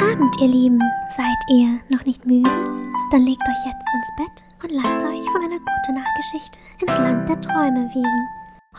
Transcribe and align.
Abend, 0.00 0.36
ihr 0.40 0.48
Lieben. 0.48 0.80
Seid 1.10 1.38
ihr 1.48 1.80
noch 1.88 2.04
nicht 2.04 2.26
müde? 2.26 2.50
Dann 3.10 3.22
legt 3.22 3.42
euch 3.42 3.64
jetzt 3.64 3.86
ins 3.94 4.10
Bett 4.16 4.42
und 4.62 4.70
lasst 4.72 4.96
euch 4.96 5.24
von 5.30 5.42
einer 5.42 5.58
guten 5.58 5.94
Nachtgeschichte 5.94 6.58
ins 6.80 6.90
Land 6.90 7.28
der 7.28 7.40
Träume 7.40 7.88
wiegen. 7.94 8.28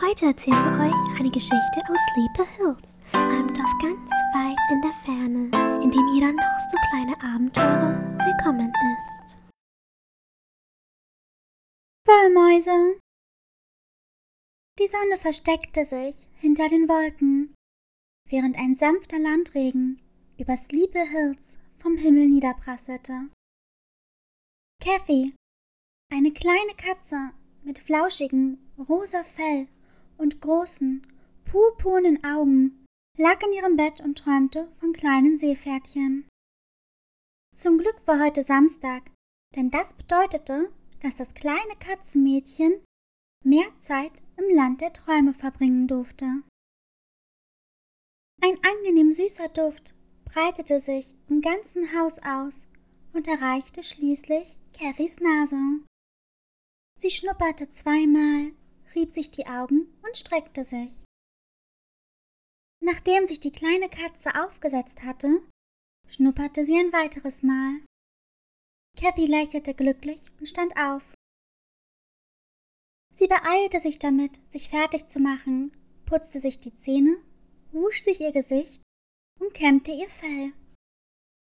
Heute 0.00 0.26
erzählen 0.26 0.62
wir 0.64 0.86
euch 0.86 1.18
eine 1.18 1.30
Geschichte 1.30 1.80
aus 1.88 1.98
Sleepy 2.12 2.50
Hills, 2.56 2.94
einem 3.12 3.52
Dorf 3.54 3.72
ganz 3.80 4.10
weit 4.34 4.58
in 4.70 4.82
der 4.82 4.92
Ferne, 5.04 5.82
in 5.82 5.90
dem 5.90 6.08
jeder 6.14 6.32
noch 6.32 6.58
so 6.70 6.76
kleine 6.90 7.14
Abenteurer 7.22 7.96
willkommen 8.24 8.68
ist. 8.68 9.36
Wollmäuse. 12.06 13.00
Die 14.78 14.86
Sonne 14.86 15.16
versteckte 15.18 15.86
sich 15.86 16.28
hinter 16.34 16.68
den 16.68 16.88
Wolken, 16.88 17.54
während 18.28 18.56
ein 18.58 18.74
sanfter 18.74 19.18
Landregen 19.18 20.02
über 20.38 20.56
Sleepy 20.56 21.06
Hills 21.08 21.58
vom 21.78 21.96
Himmel 21.96 22.26
niederprasselte. 22.26 23.30
Kathy, 24.82 25.34
eine 26.12 26.32
kleine 26.32 26.74
Katze 26.76 27.32
mit 27.62 27.78
flauschigem 27.78 28.58
rosa 28.88 29.22
Fell 29.24 29.68
und 30.18 30.40
großen, 30.40 31.06
purpurnen 31.44 32.22
Augen, 32.24 32.84
lag 33.18 33.42
in 33.42 33.52
ihrem 33.52 33.76
Bett 33.76 34.00
und 34.00 34.18
träumte 34.18 34.70
von 34.78 34.92
kleinen 34.92 35.38
Seepferdchen. 35.38 36.28
Zum 37.54 37.78
Glück 37.78 38.06
war 38.06 38.22
heute 38.22 38.42
Samstag, 38.42 39.10
denn 39.54 39.70
das 39.70 39.94
bedeutete, 39.94 40.70
dass 41.00 41.16
das 41.16 41.34
kleine 41.34 41.76
Katzenmädchen 41.80 42.84
mehr 43.44 43.66
Zeit 43.78 44.12
im 44.36 44.54
Land 44.54 44.80
der 44.80 44.92
Träume 44.92 45.32
verbringen 45.32 45.88
durfte. 45.88 46.26
Ein 48.42 48.58
angenehm 48.62 49.12
süßer 49.12 49.48
Duft 49.48 49.95
breitete 50.36 50.80
sich 50.80 51.14
im 51.30 51.40
ganzen 51.40 51.98
Haus 51.98 52.18
aus 52.18 52.68
und 53.14 53.26
erreichte 53.26 53.82
schließlich 53.82 54.60
Cathys 54.74 55.18
Nase. 55.18 55.56
Sie 56.98 57.08
schnupperte 57.08 57.70
zweimal, 57.70 58.52
rieb 58.94 59.12
sich 59.12 59.30
die 59.30 59.46
Augen 59.46 59.98
und 60.02 60.14
streckte 60.14 60.62
sich. 60.62 61.02
Nachdem 62.84 63.24
sich 63.24 63.40
die 63.40 63.50
kleine 63.50 63.88
Katze 63.88 64.34
aufgesetzt 64.34 65.02
hatte, 65.04 65.40
schnupperte 66.06 66.66
sie 66.66 66.76
ein 66.76 66.92
weiteres 66.92 67.42
Mal. 67.42 67.80
Cathy 68.98 69.24
lächelte 69.24 69.72
glücklich 69.72 70.26
und 70.38 70.46
stand 70.46 70.76
auf. 70.76 71.02
Sie 73.14 73.26
beeilte 73.26 73.80
sich 73.80 73.98
damit, 73.98 74.38
sich 74.52 74.68
fertig 74.68 75.06
zu 75.06 75.18
machen, 75.18 75.72
putzte 76.04 76.40
sich 76.40 76.60
die 76.60 76.76
Zähne, 76.76 77.16
wusch 77.72 78.02
sich 78.02 78.20
ihr 78.20 78.32
Gesicht 78.32 78.85
und 79.40 79.54
kämmte 79.54 79.92
ihr 79.92 80.08
Fell. 80.08 80.52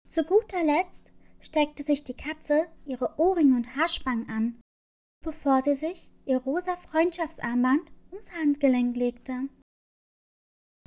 Zu 0.07 0.23
guter 0.23 0.63
Letzt 0.63 1.11
steckte 1.41 1.83
sich 1.83 2.03
die 2.03 2.15
Katze 2.15 2.67
ihre 2.85 3.17
Ohrringe 3.17 3.55
und 3.55 3.75
Haarspangen 3.75 4.29
an, 4.29 4.59
bevor 5.23 5.61
sie 5.61 5.75
sich 5.75 6.11
ihr 6.25 6.37
rosa 6.37 6.75
Freundschaftsarmband 6.77 7.91
ums 8.11 8.31
Handgelenk 8.31 8.95
legte. 8.95 9.49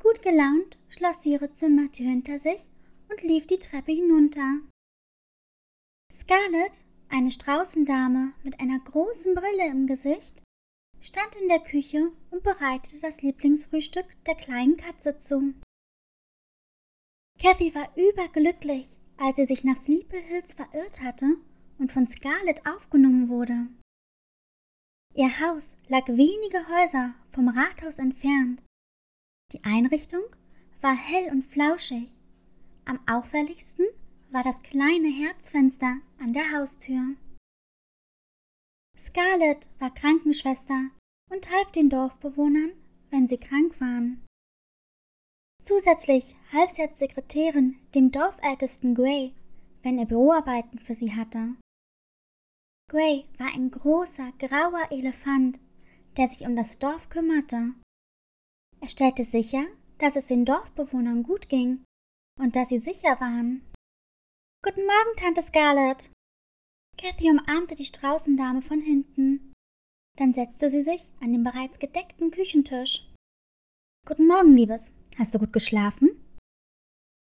Gut 0.02 0.22
gelaunt 0.22 0.78
schloss 0.88 1.22
sie 1.22 1.32
ihre 1.32 1.52
Zimmertür 1.52 2.06
hinter 2.08 2.38
sich 2.38 2.68
und 3.08 3.22
lief 3.22 3.46
die 3.46 3.58
Treppe 3.58 3.92
hinunter. 3.92 4.60
Scarlett, 6.12 6.82
eine 7.08 7.30
Straußendame 7.30 8.32
mit 8.42 8.58
einer 8.60 8.78
großen 8.80 9.34
Brille 9.34 9.68
im 9.68 9.86
Gesicht, 9.86 10.42
stand 11.00 11.36
in 11.36 11.48
der 11.48 11.60
Küche 11.60 12.12
und 12.30 12.42
bereitete 12.42 13.00
das 13.00 13.22
Lieblingsfrühstück 13.22 14.06
der 14.24 14.34
kleinen 14.34 14.76
Katze 14.76 15.18
zu. 15.18 15.54
Kathy 17.42 17.74
war 17.74 17.88
überglücklich, 17.96 18.98
als 19.16 19.36
sie 19.36 19.46
sich 19.46 19.64
nach 19.64 19.76
Sleepy 19.76 20.22
Hills 20.22 20.52
verirrt 20.52 21.02
hatte 21.02 21.38
und 21.76 21.90
von 21.90 22.06
Scarlett 22.06 22.64
aufgenommen 22.68 23.28
wurde. 23.28 23.66
Ihr 25.14 25.40
Haus 25.40 25.76
lag 25.88 26.06
wenige 26.06 26.68
Häuser 26.68 27.14
vom 27.32 27.48
Rathaus 27.48 27.98
entfernt. 27.98 28.62
Die 29.50 29.64
Einrichtung 29.64 30.22
war 30.82 30.94
hell 30.94 31.32
und 31.32 31.44
flauschig. 31.44 32.22
Am 32.84 33.00
auffälligsten 33.08 33.86
war 34.30 34.44
das 34.44 34.62
kleine 34.62 35.08
Herzfenster 35.08 35.96
an 36.20 36.32
der 36.32 36.52
Haustür. 36.52 37.16
Scarlett 38.96 39.68
war 39.80 39.92
Krankenschwester 39.92 40.90
und 41.28 41.50
half 41.50 41.72
den 41.72 41.90
Dorfbewohnern, 41.90 42.70
wenn 43.10 43.26
sie 43.26 43.38
krank 43.38 43.80
waren. 43.80 44.24
Zusätzlich 45.62 46.34
half 46.52 46.70
sie 46.70 46.82
als 46.82 46.98
Sekretärin 46.98 47.78
dem 47.94 48.10
Dorfältesten 48.10 48.96
Gray, 48.96 49.32
wenn 49.82 49.96
er 49.96 50.06
Büroarbeiten 50.06 50.80
für 50.80 50.94
sie 50.94 51.14
hatte. 51.14 51.54
Gray 52.90 53.26
war 53.38 53.54
ein 53.54 53.70
großer, 53.70 54.32
grauer 54.38 54.90
Elefant, 54.90 55.60
der 56.16 56.28
sich 56.28 56.46
um 56.46 56.56
das 56.56 56.80
Dorf 56.80 57.08
kümmerte. 57.08 57.74
Er 58.80 58.88
stellte 58.88 59.22
sicher, 59.22 59.64
dass 59.98 60.16
es 60.16 60.26
den 60.26 60.44
Dorfbewohnern 60.44 61.22
gut 61.22 61.48
ging 61.48 61.84
und 62.40 62.56
dass 62.56 62.70
sie 62.70 62.78
sicher 62.78 63.20
waren. 63.20 63.64
Guten 64.64 64.84
Morgen, 64.84 65.16
Tante 65.16 65.42
Scarlett. 65.42 66.10
Kathy 66.98 67.30
umarmte 67.30 67.76
die 67.76 67.84
Straußendame 67.84 68.62
von 68.62 68.80
hinten. 68.80 69.52
Dann 70.18 70.34
setzte 70.34 70.70
sie 70.70 70.82
sich 70.82 71.12
an 71.20 71.32
den 71.32 71.44
bereits 71.44 71.78
gedeckten 71.78 72.32
Küchentisch. 72.32 73.08
Guten 74.06 74.26
Morgen, 74.26 74.54
Liebes. 74.54 74.92
Hast 75.18 75.34
du 75.34 75.38
gut 75.38 75.52
geschlafen? 75.52 76.10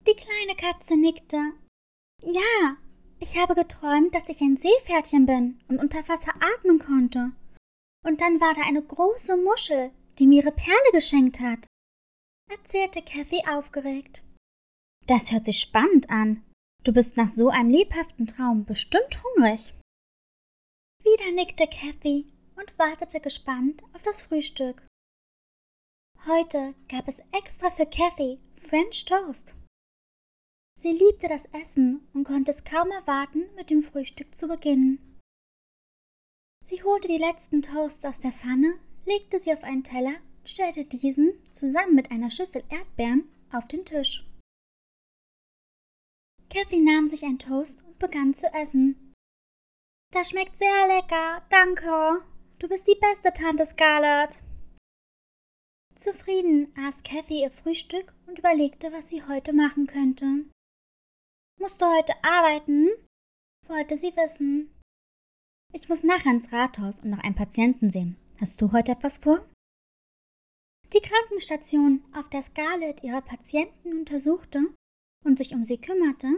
Die 0.06 0.14
kleine 0.14 0.56
Katze 0.56 0.96
nickte. 0.96 1.36
Ja, 2.22 2.76
ich 3.18 3.36
habe 3.38 3.54
geträumt, 3.54 4.14
dass 4.14 4.28
ich 4.28 4.40
ein 4.40 4.56
Seepferdchen 4.56 5.26
bin 5.26 5.60
und 5.68 5.78
unter 5.78 6.06
Wasser 6.08 6.32
atmen 6.40 6.78
konnte. 6.78 7.32
Und 8.04 8.20
dann 8.20 8.40
war 8.40 8.54
da 8.54 8.62
eine 8.62 8.82
große 8.82 9.36
Muschel, 9.36 9.90
die 10.18 10.26
mir 10.26 10.42
ihre 10.42 10.52
Perle 10.52 10.92
geschenkt 10.92 11.40
hat, 11.40 11.66
erzählte 12.50 13.02
Kathy 13.02 13.42
aufgeregt. 13.48 14.22
Das 15.06 15.32
hört 15.32 15.44
sich 15.44 15.60
spannend 15.60 16.10
an. 16.10 16.44
Du 16.84 16.92
bist 16.92 17.16
nach 17.16 17.28
so 17.28 17.48
einem 17.48 17.70
lebhaften 17.70 18.26
Traum 18.26 18.64
bestimmt 18.64 19.22
hungrig. 19.22 19.74
Wieder 21.02 21.32
nickte 21.32 21.66
Kathy 21.66 22.26
und 22.56 22.78
wartete 22.78 23.20
gespannt 23.20 23.82
auf 23.92 24.02
das 24.02 24.20
Frühstück. 24.20 24.86
Heute 26.28 26.74
gab 26.88 27.06
es 27.06 27.20
extra 27.30 27.70
für 27.70 27.86
Kathy 27.86 28.40
French 28.56 29.04
Toast. 29.04 29.54
Sie 30.76 30.90
liebte 30.90 31.28
das 31.28 31.44
Essen 31.52 32.08
und 32.14 32.24
konnte 32.24 32.50
es 32.50 32.64
kaum 32.64 32.90
erwarten, 32.90 33.44
mit 33.54 33.70
dem 33.70 33.84
Frühstück 33.84 34.34
zu 34.34 34.48
beginnen. 34.48 35.20
Sie 36.64 36.82
holte 36.82 37.06
die 37.06 37.18
letzten 37.18 37.62
Toasts 37.62 38.04
aus 38.04 38.18
der 38.18 38.32
Pfanne, 38.32 38.74
legte 39.04 39.38
sie 39.38 39.52
auf 39.52 39.62
einen 39.62 39.84
Teller 39.84 40.16
und 40.40 40.48
stellte 40.48 40.84
diesen 40.84 41.32
zusammen 41.52 41.94
mit 41.94 42.10
einer 42.10 42.32
Schüssel 42.32 42.64
Erdbeeren 42.70 43.30
auf 43.52 43.68
den 43.68 43.84
Tisch. 43.84 44.28
Kathy 46.50 46.80
nahm 46.80 47.08
sich 47.08 47.22
ein 47.22 47.38
Toast 47.38 47.84
und 47.84 48.00
begann 48.00 48.34
zu 48.34 48.52
essen. 48.52 49.14
Das 50.12 50.30
schmeckt 50.30 50.56
sehr 50.56 50.88
lecker, 50.88 51.46
danke. 51.50 52.24
Du 52.58 52.66
bist 52.66 52.88
die 52.88 52.98
beste 53.00 53.32
Tante 53.32 53.64
Scarlett. 53.64 54.40
Zufrieden 55.96 56.74
aß 56.76 57.02
Kathy 57.04 57.40
ihr 57.40 57.50
Frühstück 57.50 58.12
und 58.26 58.38
überlegte, 58.38 58.92
was 58.92 59.08
sie 59.08 59.22
heute 59.22 59.54
machen 59.54 59.86
könnte. 59.86 60.44
Musst 61.58 61.80
du 61.80 61.86
heute 61.86 62.12
arbeiten? 62.22 62.90
wollte 63.66 63.96
sie 63.96 64.14
wissen. 64.14 64.70
Ich 65.72 65.88
muss 65.88 66.04
nachher 66.04 66.32
ins 66.32 66.52
Rathaus 66.52 67.00
und 67.00 67.10
noch 67.10 67.24
einen 67.24 67.34
Patienten 67.34 67.90
sehen. 67.90 68.16
Hast 68.38 68.60
du 68.60 68.72
heute 68.72 68.92
etwas 68.92 69.18
vor? 69.18 69.48
Die 70.92 71.00
Krankenstation, 71.00 72.04
auf 72.14 72.28
der 72.28 72.42
Scarlett 72.42 73.02
ihre 73.02 73.22
Patienten 73.22 73.98
untersuchte 73.98 74.74
und 75.24 75.38
sich 75.38 75.54
um 75.54 75.64
sie 75.64 75.78
kümmerte, 75.78 76.28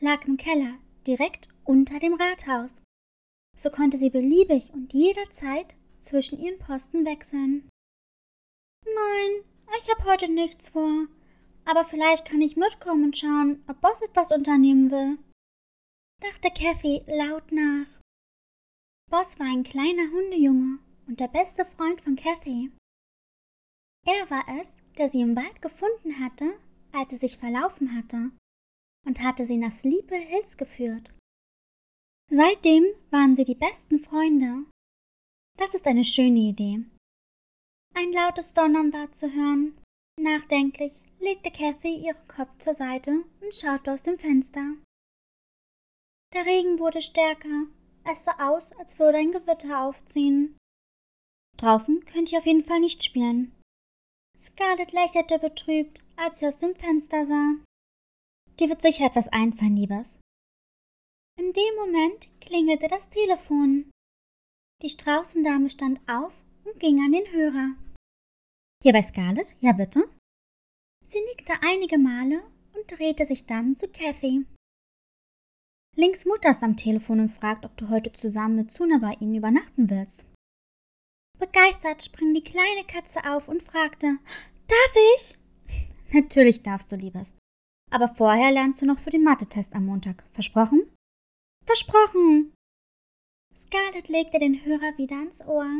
lag 0.00 0.24
im 0.24 0.38
Keller 0.38 0.78
direkt 1.06 1.48
unter 1.64 2.00
dem 2.00 2.14
Rathaus. 2.14 2.82
So 3.56 3.70
konnte 3.70 3.98
sie 3.98 4.10
beliebig 4.10 4.72
und 4.72 4.94
jederzeit 4.94 5.76
zwischen 5.98 6.40
ihren 6.40 6.58
Posten 6.58 7.04
wechseln. 7.04 7.68
Nein, 8.84 9.44
ich 9.78 9.90
habe 9.90 10.04
heute 10.04 10.30
nichts 10.30 10.68
vor. 10.68 11.06
Aber 11.64 11.84
vielleicht 11.84 12.26
kann 12.26 12.42
ich 12.42 12.56
mitkommen 12.56 13.04
und 13.04 13.16
schauen, 13.16 13.64
ob 13.66 13.80
Boss 13.80 14.00
etwas 14.02 14.30
unternehmen 14.32 14.90
will. 14.90 15.18
Dachte 16.20 16.50
Kathy 16.50 17.02
laut 17.06 17.50
nach. 17.52 17.86
Boss 19.10 19.38
war 19.38 19.46
ein 19.46 19.62
kleiner 19.62 20.10
Hundejunge 20.10 20.78
und 21.06 21.20
der 21.20 21.28
beste 21.28 21.64
Freund 21.64 22.00
von 22.00 22.16
Kathy. 22.16 22.70
Er 24.06 24.30
war 24.30 24.44
es, 24.60 24.76
der 24.98 25.08
sie 25.08 25.22
im 25.22 25.34
Wald 25.36 25.62
gefunden 25.62 26.20
hatte, 26.20 26.58
als 26.92 27.10
sie 27.10 27.16
sich 27.16 27.38
verlaufen 27.38 27.96
hatte, 27.96 28.30
und 29.06 29.20
hatte 29.22 29.46
sie 29.46 29.56
nach 29.56 29.72
Sleepy 29.72 30.26
Hills 30.26 30.56
geführt. 30.56 31.12
Seitdem 32.30 32.84
waren 33.10 33.36
sie 33.36 33.44
die 33.44 33.54
besten 33.54 34.00
Freunde. 34.00 34.64
Das 35.58 35.74
ist 35.74 35.86
eine 35.86 36.04
schöne 36.04 36.40
Idee. 36.40 36.84
Ein 37.96 38.12
lautes 38.12 38.54
Donnern 38.54 38.92
war 38.92 39.12
zu 39.12 39.32
hören, 39.32 39.78
Nachdenklich 40.20 41.00
legte 41.18 41.50
Kathy 41.50 41.96
ihren 41.96 42.28
Kopf 42.28 42.56
zur 42.58 42.74
Seite 42.74 43.24
und 43.40 43.54
schaute 43.54 43.92
aus 43.92 44.04
dem 44.04 44.18
Fenster. 44.18 44.76
Der 46.32 46.46
Regen 46.46 46.78
wurde 46.78 47.02
stärker. 47.02 47.66
Es 48.04 48.24
sah 48.24 48.50
aus, 48.50 48.72
als 48.72 48.98
würde 48.98 49.18
ein 49.18 49.32
Gewitter 49.32 49.82
aufziehen. 49.82 50.56
Draußen 51.56 52.04
könnte 52.04 52.32
ich 52.32 52.38
auf 52.38 52.46
jeden 52.46 52.64
Fall 52.64 52.80
nicht 52.80 53.02
spielen. 53.02 53.54
Scarlett 54.38 54.92
lächelte 54.92 55.38
betrübt, 55.38 56.02
als 56.16 56.40
sie 56.40 56.46
aus 56.46 56.58
dem 56.58 56.74
Fenster 56.74 57.24
sah. 57.26 57.54
Dir 58.58 58.68
wird 58.68 58.82
sicher 58.82 59.06
etwas 59.06 59.28
einfallen, 59.28 59.76
Liebes. 59.76 60.18
In 61.38 61.52
dem 61.52 61.74
Moment 61.76 62.28
klingelte 62.40 62.88
das 62.88 63.10
Telefon. 63.10 63.90
Die 64.82 64.88
Straußendame 64.88 65.70
stand 65.70 66.00
auf 66.08 66.32
und 66.64 66.78
ging 66.78 67.00
an 67.00 67.12
den 67.12 67.32
Hörer. 67.32 67.74
Hier 68.84 68.92
bei 68.92 69.00
Scarlett? 69.00 69.56
Ja, 69.60 69.72
bitte? 69.72 70.10
Sie 71.06 71.22
nickte 71.22 71.54
einige 71.62 71.96
Male 71.96 72.42
und 72.76 72.86
drehte 72.86 73.24
sich 73.24 73.46
dann 73.46 73.74
zu 73.74 73.88
Kathy. 73.88 74.44
Links 75.96 76.26
Mutter 76.26 76.50
ist 76.50 76.62
am 76.62 76.76
Telefon 76.76 77.20
und 77.20 77.30
fragt, 77.30 77.64
ob 77.64 77.74
du 77.78 77.88
heute 77.88 78.12
zusammen 78.12 78.56
mit 78.56 78.70
Suna 78.70 78.98
bei 78.98 79.14
ihnen 79.20 79.36
übernachten 79.36 79.88
willst. 79.88 80.26
Begeistert 81.38 82.02
sprang 82.02 82.34
die 82.34 82.42
kleine 82.42 82.84
Katze 82.86 83.20
auf 83.24 83.48
und 83.48 83.62
fragte, 83.62 84.18
Darf 84.66 84.94
ich? 85.16 85.38
Natürlich 86.12 86.62
darfst 86.62 86.92
du, 86.92 86.96
Liebes. 86.96 87.38
Aber 87.90 88.14
vorher 88.14 88.52
lernst 88.52 88.82
du 88.82 88.86
noch 88.86 88.98
für 88.98 89.10
den 89.10 89.24
Mathe-Test 89.24 89.72
am 89.72 89.86
Montag. 89.86 90.24
Versprochen? 90.32 90.82
Versprochen! 91.64 92.52
Scarlett 93.56 94.08
legte 94.08 94.38
den 94.38 94.62
Hörer 94.62 94.98
wieder 94.98 95.16
ans 95.16 95.40
Ohr. 95.46 95.70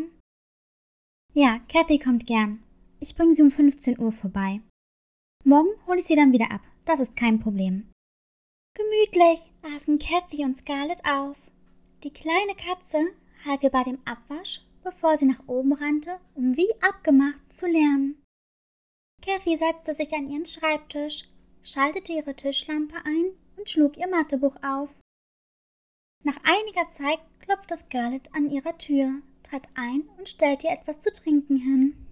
Ja, 1.34 1.60
Kathy 1.68 1.98
kommt 1.98 2.26
gern. 2.26 2.62
Ich 3.00 3.16
bringe 3.16 3.34
sie 3.34 3.42
um 3.42 3.50
15 3.50 3.98
Uhr 3.98 4.12
vorbei. 4.12 4.60
Morgen 5.44 5.70
hole 5.86 5.98
ich 5.98 6.06
sie 6.06 6.16
dann 6.16 6.32
wieder 6.32 6.50
ab. 6.50 6.62
Das 6.84 7.00
ist 7.00 7.16
kein 7.16 7.40
Problem. 7.40 7.90
Gemütlich 8.74 9.52
aßen 9.62 9.98
Kathy 9.98 10.44
und 10.44 10.56
Scarlett 10.56 11.04
auf. 11.04 11.36
Die 12.02 12.12
kleine 12.12 12.54
Katze 12.54 12.98
half 13.44 13.62
ihr 13.62 13.70
bei 13.70 13.84
dem 13.84 13.98
Abwasch, 14.04 14.60
bevor 14.82 15.16
sie 15.16 15.26
nach 15.26 15.46
oben 15.46 15.72
rannte, 15.72 16.18
um 16.34 16.56
wie 16.56 16.70
abgemacht 16.80 17.52
zu 17.52 17.66
lernen. 17.66 18.22
Kathy 19.24 19.56
setzte 19.56 19.94
sich 19.94 20.12
an 20.12 20.28
ihren 20.28 20.46
Schreibtisch, 20.46 21.24
schaltete 21.62 22.12
ihre 22.12 22.34
Tischlampe 22.34 22.96
ein 23.04 23.32
und 23.56 23.70
schlug 23.70 23.96
ihr 23.96 24.08
Mathebuch 24.08 24.56
auf. 24.62 24.90
Nach 26.22 26.36
einiger 26.42 26.88
Zeit 26.90 27.20
klopfte 27.40 27.76
Scarlett 27.76 28.34
an 28.34 28.50
ihrer 28.50 28.76
Tür, 28.78 29.20
trat 29.42 29.68
ein 29.74 30.02
und 30.18 30.28
stellte 30.28 30.66
ihr 30.66 30.72
etwas 30.72 31.00
zu 31.00 31.12
trinken 31.12 31.56
hin. 31.56 32.06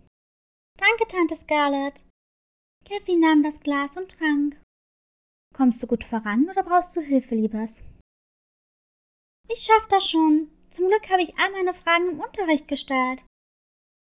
Danke, 0.79 1.07
Tante 1.09 1.37
Scarlett. 1.37 2.05
Kathy 2.85 3.17
nahm 3.17 3.43
das 3.43 3.61
Glas 3.61 3.97
und 3.97 4.11
trank. 4.11 4.61
Kommst 5.55 5.83
du 5.83 5.87
gut 5.87 6.05
voran 6.05 6.49
oder 6.49 6.63
brauchst 6.63 6.97
du 6.97 7.01
Hilfe, 7.01 7.35
Liebes? 7.35 7.83
Ich 9.49 9.61
schaff 9.61 9.87
das 9.89 10.09
schon. 10.09 10.51
Zum 10.71 10.89
Glück 10.89 11.11
habe 11.11 11.23
ich 11.23 11.37
all 11.39 11.53
meine 11.53 11.75
Fragen 11.75 12.09
im 12.09 12.21
Unterricht 12.21 12.67
gestellt. 12.67 13.25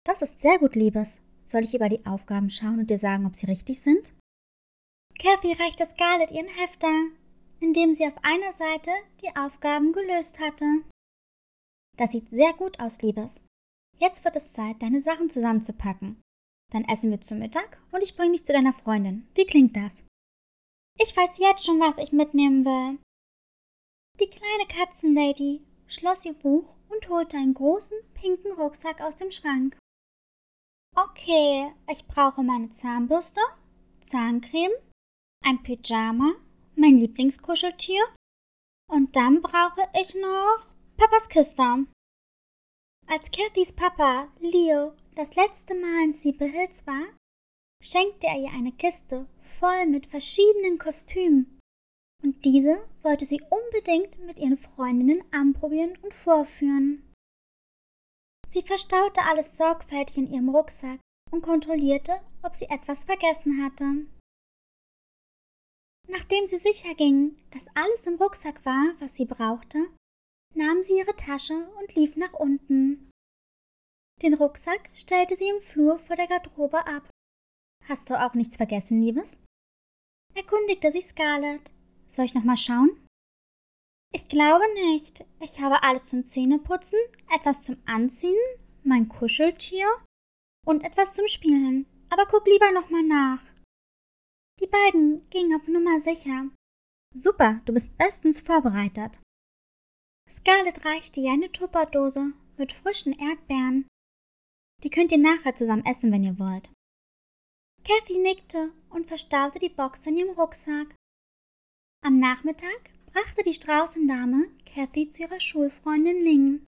Das 0.05 0.21
ist 0.21 0.39
sehr 0.39 0.57
gut, 0.59 0.75
Liebes. 0.75 1.21
Soll 1.43 1.63
ich 1.63 1.73
über 1.73 1.89
die 1.89 2.05
Aufgaben 2.05 2.49
schauen 2.49 2.79
und 2.79 2.89
dir 2.89 2.97
sagen, 2.97 3.25
ob 3.25 3.35
sie 3.35 3.47
richtig 3.47 3.81
sind? 3.81 4.13
Kathy 5.19 5.53
reichte 5.53 5.85
Scarlett 5.85 6.31
ihren 6.31 6.47
Hefter, 6.47 7.09
indem 7.59 7.93
sie 7.93 8.05
auf 8.05 8.17
einer 8.23 8.53
Seite 8.53 8.91
die 9.21 9.35
Aufgaben 9.35 9.91
gelöst 9.91 10.39
hatte. 10.39 10.65
Das 11.97 12.11
sieht 12.11 12.29
sehr 12.29 12.53
gut 12.53 12.79
aus, 12.79 13.01
Liebes. 13.01 13.43
Jetzt 13.99 14.23
wird 14.23 14.35
es 14.35 14.53
Zeit, 14.53 14.81
deine 14.81 15.01
Sachen 15.01 15.29
zusammenzupacken. 15.29 16.21
Dann 16.71 16.85
essen 16.85 17.11
wir 17.11 17.21
zu 17.21 17.35
Mittag 17.35 17.81
und 17.91 18.01
ich 18.01 18.15
bringe 18.15 18.31
dich 18.31 18.45
zu 18.45 18.53
deiner 18.53 18.73
Freundin. 18.73 19.27
Wie 19.35 19.45
klingt 19.45 19.75
das? 19.75 20.03
Ich 20.99 21.15
weiß 21.15 21.37
jetzt 21.37 21.65
schon, 21.65 21.79
was 21.79 21.97
ich 21.97 22.11
mitnehmen 22.11 22.65
will. 22.65 22.99
Die 24.19 24.29
kleine 24.29 24.67
Katzenlady 24.67 25.61
schloss 25.87 26.25
ihr 26.25 26.33
Buch 26.33 26.75
und 26.89 27.09
holte 27.09 27.37
einen 27.37 27.53
großen 27.53 27.97
pinken 28.13 28.53
Rucksack 28.53 29.01
aus 29.01 29.15
dem 29.15 29.31
Schrank. 29.31 29.77
Okay, 30.95 31.73
ich 31.89 32.05
brauche 32.07 32.43
meine 32.43 32.69
Zahnbürste, 32.69 33.41
Zahncreme, 34.03 34.73
ein 35.43 35.63
Pyjama, 35.63 36.33
mein 36.75 36.97
Lieblingskuscheltier 36.97 38.03
und 38.89 39.15
dann 39.15 39.41
brauche 39.41 39.87
ich 39.99 40.13
noch 40.15 40.73
Papas 40.97 41.29
Kiste. 41.29 41.87
Als 43.07 43.31
Cathys 43.31 43.73
Papa, 43.73 44.27
Leo, 44.39 44.93
das 45.15 45.35
letzte 45.35 45.75
Mal 45.75 46.05
in 46.05 46.13
Sleepy 46.13 46.49
Hills 46.49 46.85
war, 46.87 47.05
schenkte 47.83 48.27
er 48.27 48.37
ihr 48.37 48.51
eine 48.51 48.71
Kiste 48.71 49.27
voll 49.59 49.85
mit 49.87 50.07
verschiedenen 50.07 50.77
Kostümen. 50.77 51.59
Und 52.23 52.45
diese 52.45 52.87
wollte 53.01 53.25
sie 53.25 53.41
unbedingt 53.49 54.19
mit 54.19 54.39
ihren 54.39 54.57
Freundinnen 54.57 55.23
anprobieren 55.31 55.97
und 56.01 56.13
vorführen. 56.13 57.11
Sie 58.47 58.61
verstaute 58.61 59.21
alles 59.23 59.57
sorgfältig 59.57 60.17
in 60.17 60.31
ihrem 60.31 60.49
Rucksack 60.49 60.99
und 61.31 61.41
kontrollierte, 61.41 62.21
ob 62.43 62.55
sie 62.55 62.65
etwas 62.65 63.05
vergessen 63.05 63.63
hatte. 63.63 64.05
Nachdem 66.07 66.45
sie 66.45 66.57
sicher 66.57 66.93
ging, 66.95 67.37
dass 67.51 67.67
alles 67.75 68.05
im 68.05 68.15
Rucksack 68.15 68.65
war, 68.65 68.93
was 68.99 69.15
sie 69.15 69.25
brauchte, 69.25 69.87
nahm 70.53 70.83
sie 70.83 70.97
ihre 70.97 71.15
Tasche 71.15 71.69
und 71.79 71.95
lief 71.95 72.17
nach 72.17 72.33
unten. 72.33 73.10
Den 74.21 74.35
Rucksack 74.35 74.89
stellte 74.93 75.35
sie 75.35 75.49
im 75.49 75.61
Flur 75.61 75.97
vor 75.97 76.15
der 76.15 76.27
Garderobe 76.27 76.85
ab. 76.85 77.09
Hast 77.85 78.09
du 78.09 78.23
auch 78.23 78.35
nichts 78.35 78.57
vergessen, 78.57 79.01
Liebes? 79.01 79.39
erkundigte 80.35 80.91
sich 80.91 81.05
Scarlett. 81.05 81.71
Soll 82.05 82.25
ich 82.25 82.33
noch 82.33 82.43
mal 82.43 82.57
schauen? 82.57 83.07
Ich 84.13 84.29
glaube 84.29 84.65
nicht. 84.73 85.25
Ich 85.39 85.59
habe 85.59 85.83
alles 85.83 86.07
zum 86.07 86.23
Zähneputzen, 86.23 86.99
etwas 87.33 87.63
zum 87.63 87.77
Anziehen, 87.85 88.37
mein 88.83 89.09
Kuscheltier 89.09 89.87
und 90.65 90.83
etwas 90.83 91.15
zum 91.15 91.27
Spielen. 91.27 91.85
Aber 92.09 92.25
guck 92.27 92.45
lieber 92.45 92.71
noch 92.71 92.89
mal 92.89 93.03
nach. 93.03 93.41
Die 94.59 94.67
beiden 94.67 95.27
gingen 95.29 95.59
auf 95.59 95.67
Nummer 95.67 95.99
sicher. 95.99 96.49
Super, 97.13 97.61
du 97.65 97.73
bist 97.73 97.97
bestens 97.97 98.41
vorbereitet. 98.41 99.19
Scarlett 100.29 100.85
reichte 100.85 101.19
ihr 101.19 101.31
eine 101.31 101.51
Tupperdose 101.51 102.33
mit 102.57 102.71
frischen 102.71 103.17
Erdbeeren 103.17 103.87
die 104.83 104.89
könnt 104.89 105.11
ihr 105.11 105.17
nachher 105.17 105.55
zusammen 105.55 105.85
essen, 105.85 106.11
wenn 106.11 106.23
ihr 106.23 106.39
wollt. 106.39 106.69
Kathy 107.83 108.17
nickte 108.19 108.71
und 108.89 109.07
verstaute 109.07 109.59
die 109.59 109.69
Box 109.69 110.05
in 110.05 110.17
ihrem 110.17 110.35
Rucksack. 110.37 110.95
Am 112.03 112.19
Nachmittag 112.19 112.91
brachte 113.07 113.43
die 113.43 113.53
Straußendame 113.53 114.49
Kathy 114.65 115.09
zu 115.09 115.23
ihrer 115.23 115.39
Schulfreundin 115.39 116.23
Ling. 116.23 116.65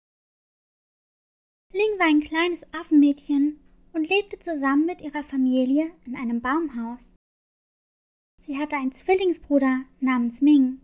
Ling 1.74 2.00
war 2.00 2.08
ein 2.08 2.22
kleines 2.22 2.66
Affenmädchen 2.74 3.60
und 3.94 4.10
lebte 4.10 4.40
zusammen 4.40 4.86
mit 4.86 5.02
ihrer 5.02 5.24
Familie 5.24 5.92
in 6.06 6.16
einem 6.16 6.42
Baumhaus. 6.42 7.14
Sie 8.42 8.58
hatte 8.58 8.76
einen 8.76 8.92
Zwillingsbruder 8.92 9.86
namens 10.00 10.42
Ming. 10.42 10.82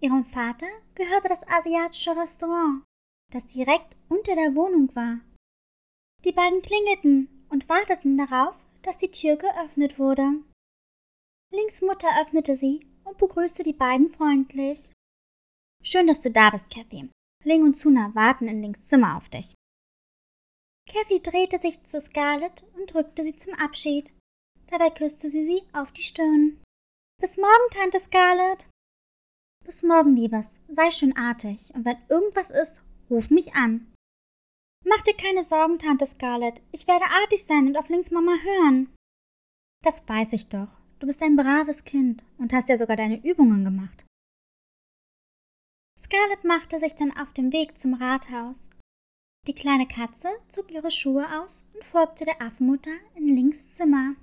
Ihrem 0.00 0.24
Vater 0.24 0.66
gehörte 0.94 1.28
das 1.28 1.46
asiatische 1.46 2.16
Restaurant, 2.16 2.82
das 3.32 3.46
direkt 3.46 3.96
unter 4.08 4.34
der 4.34 4.54
Wohnung 4.54 4.94
war. 4.94 5.20
Die 6.24 6.32
beiden 6.32 6.60
klingelten 6.62 7.46
und 7.48 7.68
warteten 7.68 8.18
darauf, 8.18 8.56
dass 8.82 8.98
die 8.98 9.10
Tür 9.10 9.36
geöffnet 9.36 9.98
wurde. 9.98 10.42
Links 11.52 11.80
Mutter 11.82 12.08
öffnete 12.20 12.54
sie 12.54 12.86
und 13.04 13.18
begrüßte 13.18 13.62
die 13.62 13.72
beiden 13.72 14.10
freundlich. 14.10 14.90
Schön, 15.82 16.06
dass 16.06 16.20
du 16.20 16.30
da 16.30 16.50
bist, 16.50 16.70
Kathy. 16.70 17.10
Ling 17.44 17.62
und 17.64 17.76
Suna 17.76 18.14
warten 18.14 18.48
in 18.48 18.60
Links 18.60 18.86
Zimmer 18.86 19.16
auf 19.16 19.28
dich. 19.30 19.54
Kathy 20.86 21.20
drehte 21.20 21.58
sich 21.58 21.82
zu 21.84 22.00
Scarlett 22.00 22.64
und 22.76 22.92
drückte 22.92 23.22
sie 23.22 23.36
zum 23.36 23.54
Abschied. 23.54 24.12
Dabei 24.66 24.90
küsste 24.90 25.30
sie 25.30 25.44
sie 25.44 25.62
auf 25.72 25.92
die 25.92 26.02
Stirn. 26.02 26.60
Bis 27.20 27.36
morgen, 27.36 27.70
Tante 27.70 27.98
Scarlett. 27.98 28.66
Bis 29.64 29.82
morgen, 29.82 30.16
Liebes. 30.16 30.60
Sei 30.68 30.90
schön 30.90 31.16
artig 31.16 31.72
und 31.74 31.84
wenn 31.84 31.98
irgendwas 32.08 32.50
ist, 32.50 32.78
ruf 33.08 33.30
mich 33.30 33.54
an. 33.54 33.92
Mach 34.84 35.02
dir 35.02 35.14
keine 35.14 35.42
Sorgen, 35.42 35.78
Tante 35.78 36.06
Scarlett. 36.06 36.62
Ich 36.72 36.86
werde 36.86 37.04
artig 37.22 37.44
sein 37.44 37.66
und 37.66 37.76
auf 37.76 37.88
Links 37.88 38.10
Mama 38.10 38.36
hören. 38.42 38.94
Das 39.82 40.06
weiß 40.08 40.32
ich 40.32 40.48
doch. 40.48 40.68
Du 40.98 41.06
bist 41.06 41.22
ein 41.22 41.36
braves 41.36 41.84
Kind 41.84 42.24
und 42.38 42.52
hast 42.52 42.68
ja 42.68 42.76
sogar 42.76 42.96
deine 42.96 43.24
Übungen 43.24 43.64
gemacht. 43.64 44.04
Scarlett 45.98 46.44
machte 46.44 46.78
sich 46.78 46.94
dann 46.94 47.16
auf 47.16 47.32
den 47.32 47.52
Weg 47.52 47.78
zum 47.78 47.94
Rathaus. 47.94 48.68
Die 49.46 49.54
kleine 49.54 49.86
Katze 49.86 50.28
zog 50.48 50.70
ihre 50.70 50.90
Schuhe 50.90 51.40
aus 51.40 51.66
und 51.74 51.84
folgte 51.84 52.24
der 52.24 52.42
Affenmutter 52.42 52.90
in 53.14 53.34
Links 53.34 53.70
Zimmer. 53.70 54.16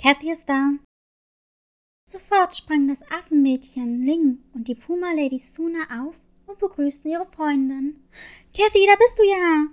Kathy 0.00 0.30
ist 0.30 0.48
da. 0.48 0.72
Sofort 2.08 2.56
sprang 2.56 2.88
das 2.88 3.02
Affenmädchen 3.10 4.02
Ling 4.02 4.44
und 4.52 4.68
die 4.68 4.74
Puma 4.74 5.12
Lady 5.12 5.38
Suna 5.38 6.04
auf 6.04 6.16
und 6.50 6.58
begrüßten 6.58 7.10
ihre 7.10 7.26
Freundin. 7.26 8.08
Kathy, 8.56 8.86
da 8.86 8.96
bist 8.96 9.18
du 9.18 9.22
ja. 9.24 9.66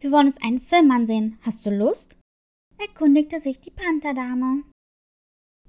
Wir 0.00 0.10
wollen 0.10 0.26
uns 0.26 0.42
einen 0.42 0.60
Film 0.60 0.90
ansehen. 0.90 1.38
Hast 1.42 1.64
du 1.64 1.70
Lust? 1.70 2.16
erkundigte 2.78 3.38
sich 3.38 3.60
die 3.60 3.70
Pantherdame. 3.70 4.64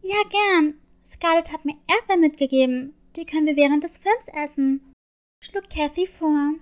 Ja, 0.01 0.17
gern. 0.29 0.81
Scarlett 1.05 1.51
hat 1.51 1.65
mir 1.65 1.77
Erdbeeren 1.87 2.21
mitgegeben. 2.21 2.95
Die 3.15 3.25
können 3.25 3.45
wir 3.45 3.55
während 3.55 3.83
des 3.83 3.99
Films 3.99 4.27
essen, 4.33 4.93
schlug 5.43 5.69
Kathy 5.69 6.07
vor. 6.07 6.55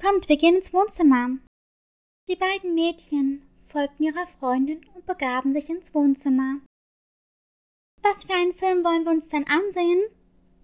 Kommt, 0.00 0.28
wir 0.28 0.36
gehen 0.36 0.56
ins 0.56 0.74
Wohnzimmer. 0.74 1.38
Die 2.28 2.36
beiden 2.36 2.74
Mädchen 2.74 3.48
folgten 3.66 4.04
ihrer 4.04 4.26
Freundin 4.38 4.84
und 4.94 5.06
begaben 5.06 5.52
sich 5.52 5.70
ins 5.70 5.94
Wohnzimmer. 5.94 6.60
Was 8.02 8.24
für 8.24 8.34
einen 8.34 8.54
Film 8.54 8.84
wollen 8.84 9.04
wir 9.04 9.12
uns 9.12 9.30
denn 9.30 9.46
ansehen? 9.46 10.02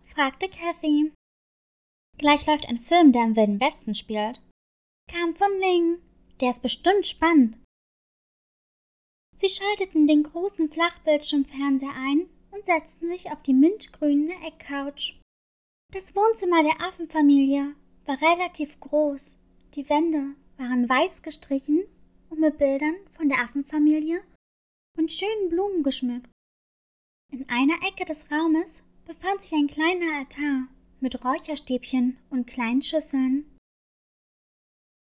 fragte 0.04 0.48
Kathy. 0.48 1.12
Gleich 2.20 2.46
läuft 2.46 2.68
ein 2.68 2.78
Film, 2.78 3.12
der 3.12 3.24
im 3.24 3.34
Wilden 3.34 3.60
Westen 3.60 3.94
spielt. 3.94 4.42
Kam 5.10 5.34
von 5.34 5.58
Ling. 5.58 6.02
Der 6.42 6.50
ist 6.50 6.60
bestimmt 6.60 7.06
spannend. 7.06 7.56
Sie 9.36 9.48
schalteten 9.48 10.06
den 10.06 10.24
großen 10.24 10.70
Flachbildschirmfernseher 10.70 11.94
ein 11.94 12.28
und 12.50 12.66
setzten 12.66 13.08
sich 13.08 13.32
auf 13.32 13.40
die 13.42 13.54
mintgrüne 13.54 14.34
Eckcouch. 14.46 15.18
Das 15.94 16.14
Wohnzimmer 16.14 16.62
der 16.62 16.86
Affenfamilie 16.86 17.74
war 18.04 18.20
relativ 18.20 18.78
groß. 18.80 19.42
Die 19.74 19.88
Wände 19.88 20.36
waren 20.58 20.90
weiß 20.90 21.22
gestrichen 21.22 21.84
und 22.28 22.40
mit 22.40 22.58
Bildern 22.58 22.96
von 23.12 23.30
der 23.30 23.40
Affenfamilie 23.40 24.22
und 24.98 25.10
schönen 25.10 25.48
Blumen 25.48 25.82
geschmückt. 25.82 26.28
In 27.32 27.48
einer 27.48 27.82
Ecke 27.88 28.04
des 28.04 28.30
Raumes 28.30 28.82
befand 29.06 29.40
sich 29.40 29.54
ein 29.54 29.68
kleiner 29.68 30.18
Altar 30.18 30.68
mit 31.00 31.24
Räucherstäbchen 31.24 32.18
und 32.30 32.46
kleinen 32.46 32.82
Schüsseln. 32.82 33.56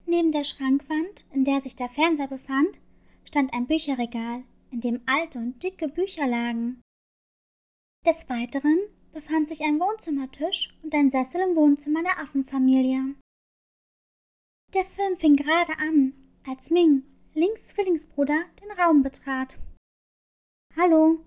Neben 0.07 0.33
der 0.33 0.45
Schrankwand, 0.45 1.27
in 1.33 1.45
der 1.45 1.61
sich 1.61 1.77
der 1.77 1.91
Fernseher 1.91 2.29
befand, 2.29 2.81
stand 3.27 3.53
ein 3.53 3.67
Bücherregal, 3.67 4.45
in 4.71 4.81
dem 4.81 5.01
alte 5.07 5.39
und 5.39 5.63
dicke 5.63 5.89
Bücher 5.89 6.27
lagen. 6.27 6.81
Des 8.07 8.29
Weiteren 8.29 8.79
befand 9.13 9.49
sich 9.49 9.63
ein 9.63 9.81
Wohnzimmertisch 9.81 10.75
und 10.83 10.95
ein 10.95 11.11
Sessel 11.11 11.43
im 11.43 11.57
Wohnzimmer 11.57 12.03
der 12.03 12.19
Affenfamilie. 12.21 13.17
Der 14.75 14.85
Film 14.85 15.17
fing 15.17 15.37
gerade 15.37 15.79
an, 15.79 16.15
als 16.47 16.71
Ming, 16.71 17.05
Lings 17.35 17.69
Zwillingsbruder, 17.69 18.45
den 18.63 18.71
Raum 18.73 19.03
betrat. 19.03 19.59
Hallo. 20.77 21.25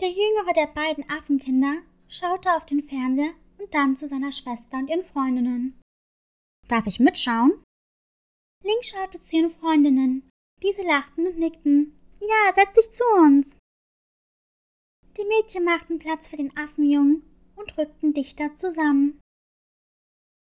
Der 0.00 0.10
jüngere 0.10 0.52
der 0.54 0.68
beiden 0.68 1.08
Affenkinder 1.10 1.82
schaute 2.08 2.54
auf 2.54 2.66
den 2.66 2.82
Fernseher 2.82 3.34
und 3.58 3.72
dann 3.74 3.96
zu 3.96 4.08
seiner 4.08 4.32
Schwester 4.32 4.78
und 4.78 4.88
ihren 4.88 5.02
Freundinnen. 5.02 5.80
Darf 6.68 6.86
ich 6.86 7.00
mitschauen? 7.00 7.62
Ling 8.64 8.82
schaute 8.82 9.20
zu 9.20 9.36
ihren 9.36 9.50
Freundinnen. 9.50 10.28
Diese 10.62 10.82
lachten 10.82 11.26
und 11.26 11.38
nickten. 11.38 11.98
Ja, 12.20 12.52
setz 12.52 12.74
dich 12.74 12.90
zu 12.90 13.04
uns. 13.16 13.56
Die 15.16 15.24
Mädchen 15.24 15.64
machten 15.64 15.98
Platz 15.98 16.28
für 16.28 16.36
den 16.36 16.56
Affenjungen 16.56 17.24
und 17.56 17.76
rückten 17.78 18.12
dichter 18.12 18.54
zusammen. 18.54 19.20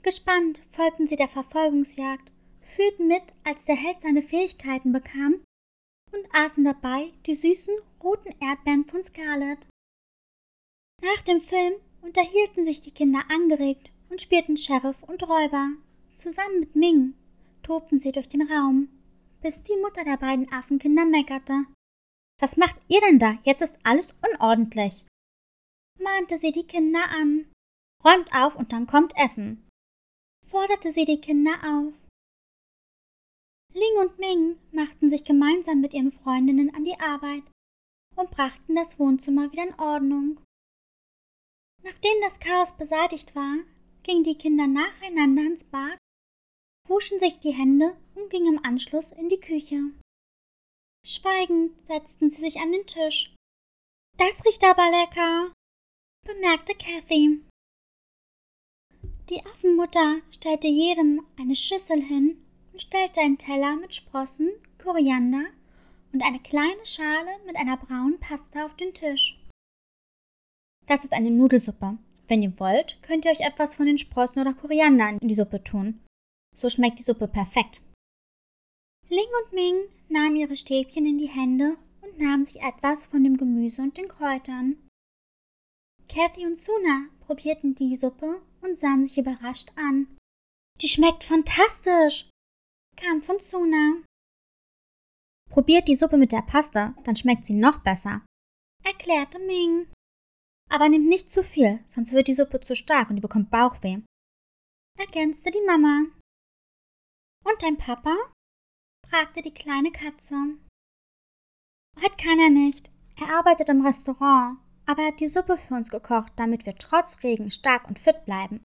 Gespannt 0.03 0.63
folgten 0.71 1.09
sie 1.09 1.17
der 1.17 1.29
Verfolgungsjagd, 1.29 2.31
fühlten 2.61 3.09
mit, 3.09 3.23
als 3.45 3.65
der 3.65 3.77
Held 3.77 4.01
seine 4.03 4.23
Fähigkeiten 4.23 4.93
bekam 4.93 5.43
und 6.13 6.27
aßen 6.33 6.65
dabei 6.65 7.13
die 7.27 7.35
süßen 7.35 7.75
roten 8.03 8.35
Erdbeeren 8.41 8.85
von 8.85 9.03
Scarlett. 9.03 9.67
Nach 11.03 11.23
dem 11.23 11.41
Film 11.41 11.75
unterhielten 12.03 12.65
sich 12.65 12.81
die 12.81 12.93
Kinder 12.93 13.23
angeregt 13.29 13.93
und 14.09 14.23
spielten 14.23 14.57
Sheriff 14.57 15.03
und 15.03 15.23
Räuber. 15.23 15.73
Zusammen 16.15 16.61
mit 16.61 16.77
Ming 16.77 17.15
tobten 17.63 17.99
sie 17.99 18.13
durch 18.13 18.29
den 18.29 18.51
Raum, 18.51 18.89
bis 19.43 19.63
die 19.63 19.77
Mutter 19.77 20.05
der 20.05 20.17
beiden 20.17 20.51
Affenkinder 20.53 21.05
meckerte. 21.05 21.67
Was 22.41 22.57
macht 22.57 22.77
ihr 22.89 23.01
denn 23.01 23.19
da? 23.19 23.39
Jetzt 23.45 23.63
ist 23.63 23.77
alles 23.83 24.15
unordentlich. 24.27 25.05
mahnte 25.99 26.37
sie 26.37 26.53
die 26.53 26.67
Kinder 26.67 27.09
an. 27.11 27.51
Räumt 28.05 28.33
auf 28.35 28.57
und 28.57 28.73
dann 28.73 28.87
kommt 28.87 29.17
Essen. 29.17 29.67
forderte 30.47 30.93
sie 30.93 31.05
die 31.05 31.21
Kinder 31.21 31.55
auf. 31.65 31.95
Ling 33.75 33.99
und 34.01 34.19
Ming 34.19 34.59
machten 34.73 35.11
sich 35.11 35.25
gemeinsam 35.25 35.81
mit 35.81 35.93
ihren 35.93 36.13
Freundinnen 36.13 36.75
an 36.75 36.85
die 36.85 36.99
Arbeit 36.99 37.43
und 38.15 38.31
brachten 38.31 38.75
das 38.75 38.99
Wohnzimmer 38.99 39.53
wieder 39.53 39.67
in 39.67 39.75
Ordnung. 39.79 40.41
Nachdem 41.83 42.21
das 42.23 42.41
Chaos 42.41 42.77
beseitigt 42.77 43.35
war, 43.35 43.59
gingen 44.03 44.25
die 44.25 44.39
Kinder 44.39 44.67
nacheinander 44.67 45.43
ins 45.43 45.65
Bad, 45.65 45.99
wuschen 46.89 47.19
sich 47.19 47.39
die 47.41 47.53
Hände 47.53 47.97
und 48.15 48.31
gingen 48.31 48.55
im 48.55 48.65
Anschluss 48.65 49.13
in 49.13 49.29
die 49.29 49.41
Küche. 49.41 49.81
Schweigend 51.07 51.73
setzten 51.87 52.31
sie 52.31 52.41
sich 52.41 52.59
an 52.61 52.73
den 52.73 52.87
Tisch. 52.87 53.35
Das 54.17 54.45
riecht 54.45 54.65
aber 54.65 54.91
lecker, 54.91 55.53
bemerkte 56.27 56.75
Kathy. 56.75 57.43
Die 59.29 59.45
Affenmutter 59.45 60.21
stellte 60.31 60.69
jedem 60.69 61.27
eine 61.39 61.57
Schüssel 61.57 62.01
hin 62.03 62.45
und 62.73 62.83
stellte 62.83 63.21
einen 63.21 63.39
Teller 63.39 63.77
mit 63.77 63.95
Sprossen, 63.95 64.51
Koriander 64.83 65.47
und 66.13 66.23
eine 66.23 66.41
kleine 66.41 66.85
Schale 66.85 67.31
mit 67.45 67.57
einer 67.57 67.77
braunen 67.77 68.21
Pasta 68.21 68.65
auf 68.65 68.77
den 68.77 68.95
Tisch. 68.95 69.39
Das 70.87 71.05
ist 71.05 71.13
eine 71.13 71.31
Nudelsuppe. 71.31 71.99
Wenn 72.29 72.43
ihr 72.43 72.59
wollt, 72.59 73.01
könnt 73.03 73.25
ihr 73.25 73.31
euch 73.31 73.41
etwas 73.41 73.75
von 73.75 73.87
den 73.87 73.99
Sprossen 73.99 74.41
oder 74.41 74.55
Koriander 74.55 75.11
in 75.21 75.29
die 75.29 75.35
Suppe 75.35 75.63
tun. 75.63 76.01
So 76.55 76.69
schmeckt 76.69 76.99
die 76.99 77.05
Suppe 77.05 77.29
perfekt. 77.29 77.83
Ling 79.09 79.29
und 79.45 79.53
Ming 79.53 79.77
nahmen 80.09 80.37
ihre 80.37 80.57
Stäbchen 80.57 81.07
in 81.07 81.19
die 81.19 81.29
Hände 81.29 81.77
und 82.03 82.19
nahmen 82.19 82.45
sich 82.45 82.63
etwas 82.63 83.07
von 83.07 83.23
dem 83.23 83.37
Gemüse 83.37 83.83
und 83.83 83.97
den 83.97 84.09
Kräutern. 84.09 84.77
Kathy 86.09 86.47
und 86.47 86.59
Suna 86.59 87.07
probierten 87.21 87.75
die 87.75 87.97
Suppe 87.97 88.41
und 88.63 88.79
sahen 88.79 89.05
sich 89.05 89.19
überrascht 89.19 89.71
an. 89.77 90.17
Die 90.81 90.89
schmeckt 90.89 91.25
fantastisch, 91.25 92.29
kam 92.97 93.23
von 93.23 93.39
Suna. 93.41 94.03
Probiert 95.51 95.89
die 95.89 95.95
Suppe 95.95 96.17
mit 96.17 96.33
der 96.33 96.43
Pasta, 96.43 96.95
dann 97.05 97.17
schmeckt 97.17 97.47
sie 97.47 97.55
noch 97.55 97.79
besser, 97.79 98.23
erklärte 98.85 99.39
Ming. 99.39 99.87
Aber 100.71 100.89
nehmt 100.89 101.07
nicht 101.07 101.31
zu 101.31 101.43
viel, 101.43 101.83
sonst 101.87 102.13
wird 102.13 102.29
die 102.29 102.35
Suppe 102.35 102.61
zu 102.61 102.75
stark 102.75 103.11
und 103.11 103.17
ihr 103.17 103.23
bekommt 103.23 103.51
Bauchweh, 103.51 103.99
ergänzte 104.99 105.51
die 105.51 105.65
Mama. 105.67 106.07
Und 107.45 107.63
dein 107.63 107.79
Papa? 107.79 108.17
fragte 109.09 109.41
die 109.43 109.55
kleine 109.55 109.93
Katze. 109.93 110.35
Heute 112.03 112.17
kann 112.17 112.41
er 112.41 112.51
nicht. 112.51 112.91
Er 113.19 113.35
arbeitet 113.39 113.69
im 113.69 113.87
Restaurant, 113.87 114.59
aber 114.85 115.03
er 115.03 115.09
hat 115.09 115.21
die 115.21 115.29
Suppe 115.29 115.57
für 115.57 115.75
uns 115.75 115.91
gekocht, 115.91 116.33
damit 116.37 116.67
wir 116.67 116.77
trotz 116.77 117.23
Regen 117.23 117.51
stark 117.51 117.89
und 117.89 117.99
fit 117.99 118.25
bleiben, 118.25 118.63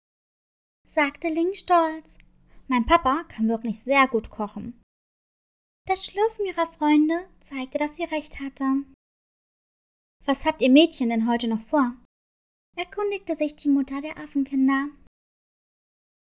sagte 0.86 1.28
Ling 1.28 1.54
stolz. 1.54 2.18
Mein 2.66 2.86
Papa 2.86 3.24
kann 3.24 3.48
wirklich 3.48 3.80
sehr 3.80 4.08
gut 4.08 4.30
kochen. 4.30 4.80
Das 5.86 6.06
Schlürfen 6.06 6.46
ihrer 6.46 6.66
Freunde 6.72 7.28
zeigte, 7.40 7.78
dass 7.78 7.96
sie 7.96 8.04
recht 8.04 8.40
hatte. 8.40 8.84
Was 10.26 10.44
habt 10.46 10.62
ihr 10.62 10.70
Mädchen 10.70 11.10
denn 11.10 11.28
heute 11.28 11.48
noch 11.48 11.60
vor? 11.60 11.94
erkundigte 12.76 13.34
sich 13.34 13.54
die 13.54 13.68
Mutter 13.68 14.00
der 14.00 14.18
Affenkinder. 14.18 14.88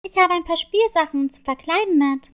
Ich 0.04 0.18
habe 0.18 0.34
ein 0.34 0.44
paar 0.44 0.58
Spielsachen 0.58 1.30
zum 1.30 1.44
Verkleiden 1.44 2.00
mit, 2.00 2.32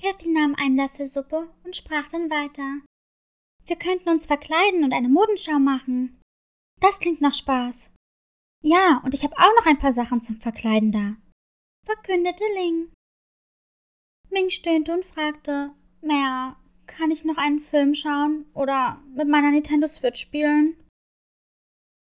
Kathy 0.00 0.30
nahm 0.30 0.54
einen 0.54 0.76
Löffel 0.76 1.08
Suppe 1.08 1.52
und 1.64 1.76
sprach 1.76 2.08
dann 2.08 2.30
weiter. 2.30 2.80
Wir 3.66 3.76
könnten 3.76 4.08
uns 4.08 4.26
verkleiden 4.26 4.84
und 4.84 4.92
eine 4.92 5.08
Modenschau 5.08 5.58
machen. 5.58 6.20
Das 6.80 7.00
klingt 7.00 7.20
nach 7.20 7.34
Spaß. 7.34 7.90
Ja, 8.62 9.00
und 9.04 9.14
ich 9.14 9.24
habe 9.24 9.36
auch 9.36 9.54
noch 9.56 9.66
ein 9.66 9.78
paar 9.78 9.92
Sachen 9.92 10.20
zum 10.20 10.40
Verkleiden 10.40 10.92
da, 10.92 11.16
verkündete 11.84 12.44
Ling. 12.54 12.92
Ming 14.30 14.50
stöhnte 14.50 14.94
und 14.94 15.04
fragte, 15.04 15.74
Mehr, 16.00 16.56
kann 16.88 17.12
ich 17.12 17.24
noch 17.24 17.36
einen 17.36 17.60
Film 17.60 17.94
schauen 17.94 18.46
oder 18.54 19.00
mit 19.14 19.28
meiner 19.28 19.52
Nintendo 19.52 19.86
Switch 19.86 20.20
spielen? 20.20 20.76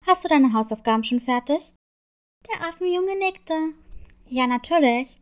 Hast 0.06 0.24
du 0.24 0.30
deine 0.30 0.54
Hausaufgaben 0.54 1.04
schon 1.04 1.20
fertig? 1.20 1.74
Der 2.50 2.66
Affenjunge 2.70 3.18
nickte. 3.18 3.74
Ja, 4.28 4.48
natürlich. 4.48 5.20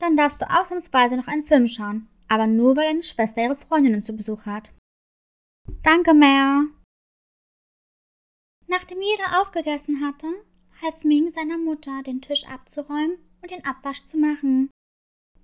Dann 0.00 0.16
darfst 0.16 0.40
du 0.40 0.50
ausnahmsweise 0.50 1.16
noch 1.16 1.28
einen 1.28 1.44
Film 1.44 1.66
schauen, 1.66 2.08
aber 2.28 2.46
nur 2.46 2.76
weil 2.76 2.86
deine 2.86 3.02
Schwester 3.02 3.42
ihre 3.42 3.56
Freundinnen 3.56 4.02
zu 4.02 4.14
Besuch 4.14 4.46
hat. 4.46 4.72
Danke, 5.82 6.14
Mär. 6.14 6.66
Nachdem 8.66 9.00
jeder 9.00 9.40
aufgegessen 9.40 10.04
hatte, 10.04 10.26
half 10.82 11.04
Ming 11.04 11.30
seiner 11.30 11.58
Mutter, 11.58 12.02
den 12.02 12.20
Tisch 12.20 12.44
abzuräumen 12.46 13.18
und 13.42 13.50
den 13.50 13.64
Abwasch 13.64 14.04
zu 14.06 14.18
machen, 14.18 14.70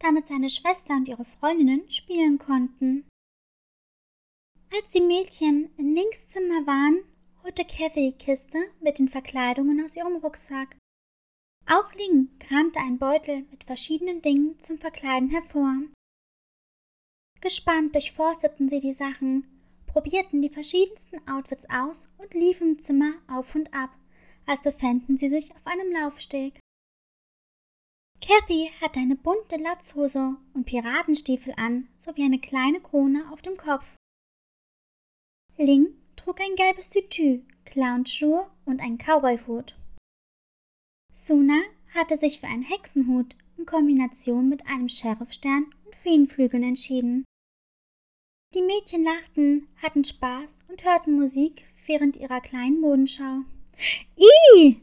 damit 0.05 0.27
seine 0.27 0.51
Schwester 0.51 0.95
und 0.95 1.09
ihre 1.09 1.25
Freundinnen 1.25 1.91
spielen 1.91 2.39
konnten. 2.39 3.09
Als 4.77 4.91
die 4.91 5.01
Mädchen 5.01 5.71
in 5.79 5.95
Links 5.95 6.29
Zimmer 6.29 6.67
waren, 6.67 7.05
holte 7.43 7.65
Kathy 7.65 8.13
die 8.13 8.19
Kiste 8.19 8.59
mit 8.81 8.99
den 8.99 9.09
Verkleidungen 9.09 9.83
aus 9.83 9.97
ihrem 9.97 10.17
Rucksack. 10.17 10.77
Auch 11.67 11.93
Ling 11.95 12.29
kramte 12.39 12.81
einen 12.81 12.99
Beutel 12.99 13.47
mit 13.51 13.65
verschiedenen 13.65 14.21
Dingen 14.21 14.59
zum 14.61 14.79
Verkleiden 14.79 15.31
hervor. 15.31 15.75
Gespannt 17.41 17.95
durchforsteten 17.95 18.69
sie 18.69 18.81
die 18.81 18.93
Sachen, 18.93 19.47
probierten 19.87 20.43
die 20.43 20.51
verschiedensten 20.51 21.27
Outfits 21.29 21.67
aus 21.71 22.09
und 22.19 22.35
liefen 22.35 22.73
im 22.73 22.79
Zimmer 22.79 23.15
auf 23.29 23.55
und 23.55 23.73
ab, 23.73 23.91
als 24.45 24.61
befänden 24.63 25.17
sie 25.17 25.29
sich 25.29 25.53
auf 25.53 25.67
einem 25.67 25.93
Laufsteg. 25.93 26.61
Kathy 28.27 28.71
hatte 28.81 29.01
eine 29.01 29.17
bunte 29.17 29.57
Latzhose 29.57 30.37
und 30.55 30.65
Piratenstiefel 30.65 31.53
an, 31.59 31.89
sowie 31.95 32.25
eine 32.25 32.39
kleine 32.39 32.81
Krone 32.81 33.31
auf 33.31 33.43
dem 33.43 33.59
Kopf. 33.59 33.85
Ling 35.59 35.95
trug 36.17 36.41
ein 36.41 36.57
gelbes 36.57 36.89
Tütü, 36.89 37.43
Clownschuhe 37.67 38.51
und 38.65 38.81
einen 38.81 38.97
Cowboyhut. 38.97 39.77
Suna 41.13 41.61
hatte 41.95 42.17
sich 42.17 42.41
für 42.41 42.47
einen 42.47 42.63
Hexenhut 42.63 43.37
in 43.59 43.67
Kombination 43.67 44.49
mit 44.49 44.67
einem 44.67 44.89
Sheriffstern 44.89 45.67
und 45.85 45.95
Feenflügeln 45.95 46.63
entschieden. 46.63 47.25
Die 48.55 48.63
Mädchen 48.63 49.05
lachten, 49.05 49.69
hatten 49.83 50.03
Spaß 50.03 50.65
und 50.71 50.83
hörten 50.83 51.13
Musik 51.13 51.65
während 51.87 52.17
ihrer 52.17 52.41
kleinen 52.41 52.81
Modenschau. 52.81 53.41
Ih! 54.17 54.81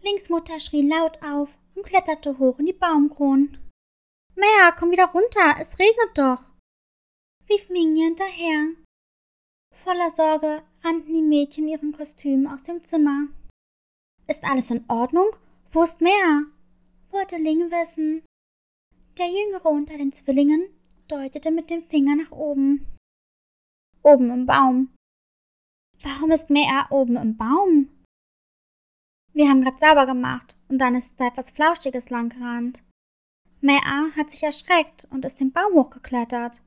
Lings 0.00 0.30
Mutter 0.30 0.58
schrie 0.60 0.88
laut 0.88 1.22
auf 1.22 1.58
und 1.78 1.86
kletterte 1.86 2.38
hoch 2.38 2.58
in 2.58 2.66
die 2.66 2.72
Baumkronen. 2.72 3.58
Mea, 4.34 4.72
komm 4.76 4.90
wieder 4.90 5.06
runter, 5.06 5.56
es 5.58 5.78
regnet 5.78 6.16
doch, 6.16 6.50
rief 7.48 7.68
Ming 7.70 7.96
hinterher. 7.96 8.74
Voller 9.74 10.10
Sorge 10.10 10.62
rannten 10.82 11.12
die 11.12 11.22
Mädchen 11.22 11.68
ihren 11.68 11.92
Kostümen 11.92 12.46
aus 12.46 12.64
dem 12.64 12.82
Zimmer. 12.84 13.28
Ist 14.26 14.44
alles 14.44 14.70
in 14.70 14.84
Ordnung? 14.88 15.30
Wo 15.70 15.82
ist 15.82 16.00
Mea? 16.00 16.42
wollte 17.10 17.36
Ling 17.36 17.70
wissen. 17.70 18.24
Der 19.16 19.28
Jüngere 19.28 19.66
unter 19.66 19.96
den 19.96 20.12
Zwillingen 20.12 20.68
deutete 21.08 21.50
mit 21.50 21.70
dem 21.70 21.82
Finger 21.84 22.16
nach 22.16 22.30
oben. 22.30 22.86
Oben 24.02 24.30
im 24.30 24.46
Baum. 24.46 24.94
Warum 26.02 26.30
ist 26.30 26.50
Mea 26.50 26.86
oben 26.90 27.16
im 27.16 27.36
Baum? 27.36 27.97
Wir 29.38 29.48
haben 29.48 29.62
grad 29.62 29.78
sauber 29.78 30.04
gemacht 30.04 30.56
und 30.68 30.78
dann 30.78 30.96
ist 30.96 31.20
da 31.20 31.28
etwas 31.28 31.52
Flauschiges 31.52 32.10
langgerannt. 32.10 32.82
Mea 33.60 34.10
hat 34.16 34.32
sich 34.32 34.42
erschreckt 34.42 35.06
und 35.12 35.24
ist 35.24 35.38
den 35.38 35.52
Baum 35.52 35.74
hochgeklettert, 35.74 36.64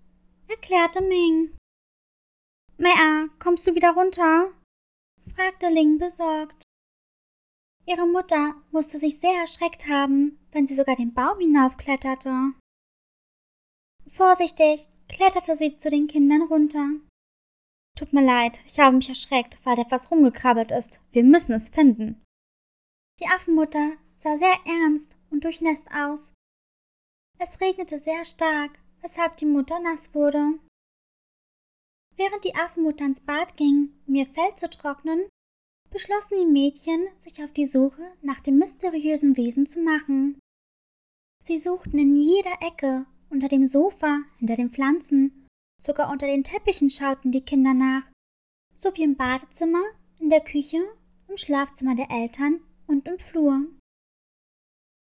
erklärte 0.48 1.02
Ming. 1.02 1.58
Mea, 2.78 3.28
kommst 3.40 3.68
du 3.68 3.76
wieder 3.76 3.92
runter? 3.92 4.54
fragte 5.36 5.68
Ling 5.68 5.98
besorgt. 5.98 6.64
Ihre 7.86 8.08
Mutter 8.08 8.56
musste 8.72 9.00
sich 9.00 9.20
sehr 9.20 9.38
erschreckt 9.42 9.90
haben, 9.90 10.40
wenn 10.54 10.66
sie 10.66 10.76
sogar 10.76 10.96
den 10.96 11.14
Baum 11.14 11.40
hinaufkletterte. 11.40 12.54
Vorsichtig 14.08 14.88
kletterte 15.10 15.58
sie 15.58 15.76
zu 15.76 15.90
den 15.90 16.08
Kindern 16.08 16.44
runter. 16.44 16.88
Tut 17.98 18.14
mir 18.14 18.24
leid, 18.24 18.62
ich 18.66 18.80
habe 18.80 18.96
mich 18.96 19.10
erschreckt, 19.10 19.60
weil 19.66 19.78
etwas 19.78 20.10
rumgekrabbelt 20.10 20.72
ist. 20.72 21.02
Wir 21.12 21.26
müssen 21.26 21.52
es 21.52 21.68
finden. 21.68 22.24
Die 23.22 23.28
Affenmutter 23.28 23.98
sah 24.16 24.36
sehr 24.36 24.56
ernst 24.66 25.16
und 25.30 25.44
durchnässt 25.44 25.88
aus. 25.94 26.34
Es 27.38 27.62
regnete 27.62 28.00
sehr 28.00 28.24
stark, 28.24 28.80
weshalb 29.02 29.38
die 29.38 29.46
Mutter 29.46 29.80
nass 29.80 30.14
wurde. 30.16 30.60
Während 32.16 32.44
die 32.44 32.56
Affenmutter 32.56 33.06
ins 33.06 33.20
Bad 33.20 33.56
ging, 33.58 33.94
um 34.08 34.16
ihr 34.16 34.26
Fell 34.26 34.56
zu 34.56 34.70
trocknen, 34.70 35.28
beschlossen 35.92 36.38
die 36.40 36.46
Mädchen, 36.46 37.08
sich 37.18 37.44
auf 37.44 37.52
die 37.52 37.66
Suche 37.66 38.12
nach 38.22 38.40
dem 38.40 38.58
mysteriösen 38.58 39.38
Wesen 39.38 39.68
zu 39.68 39.82
machen. 39.82 40.40
Sie 41.44 41.60
suchten 41.60 42.00
in 42.00 42.16
jeder 42.16 42.62
Ecke, 42.62 43.06
unter 43.30 43.48
dem 43.48 43.68
Sofa, 43.68 44.22
hinter 44.38 44.56
den 44.56 44.72
Pflanzen, 44.72 45.48
sogar 45.80 46.12
unter 46.12 46.28
den 46.28 46.44
Teppichen 46.44 46.90
schauten 46.90 47.32
die 47.32 47.46
Kinder 47.46 47.74
nach, 47.74 48.04
sowie 48.76 49.04
im 49.04 49.16
Badezimmer, 49.16 49.84
in 50.20 50.30
der 50.30 50.42
Küche, 50.42 50.78
im 51.28 51.38
Schlafzimmer 51.38 51.96
der 51.96 52.12
Eltern 52.12 52.62
und 52.92 53.08
im 53.08 53.18
Flur. 53.18 53.66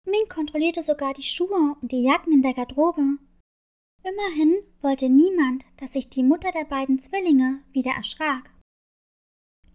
Ming 0.07 0.29
kontrollierte 0.29 0.83
sogar 0.83 1.13
die 1.13 1.23
Schuhe 1.23 1.77
und 1.81 1.91
die 1.93 2.03
Jacken 2.03 2.33
in 2.33 2.43
der 2.43 2.55
Garderobe. 2.55 3.19
Immerhin 4.03 4.63
wollte 4.81 5.09
niemand, 5.09 5.65
dass 5.79 5.95
sich 5.95 6.09
die 6.09 6.23
Mutter 6.23 6.53
der 6.53 6.65
beiden 6.65 6.99
Zwillinge 6.99 7.65
wieder 7.73 7.93
erschrak. 7.93 8.51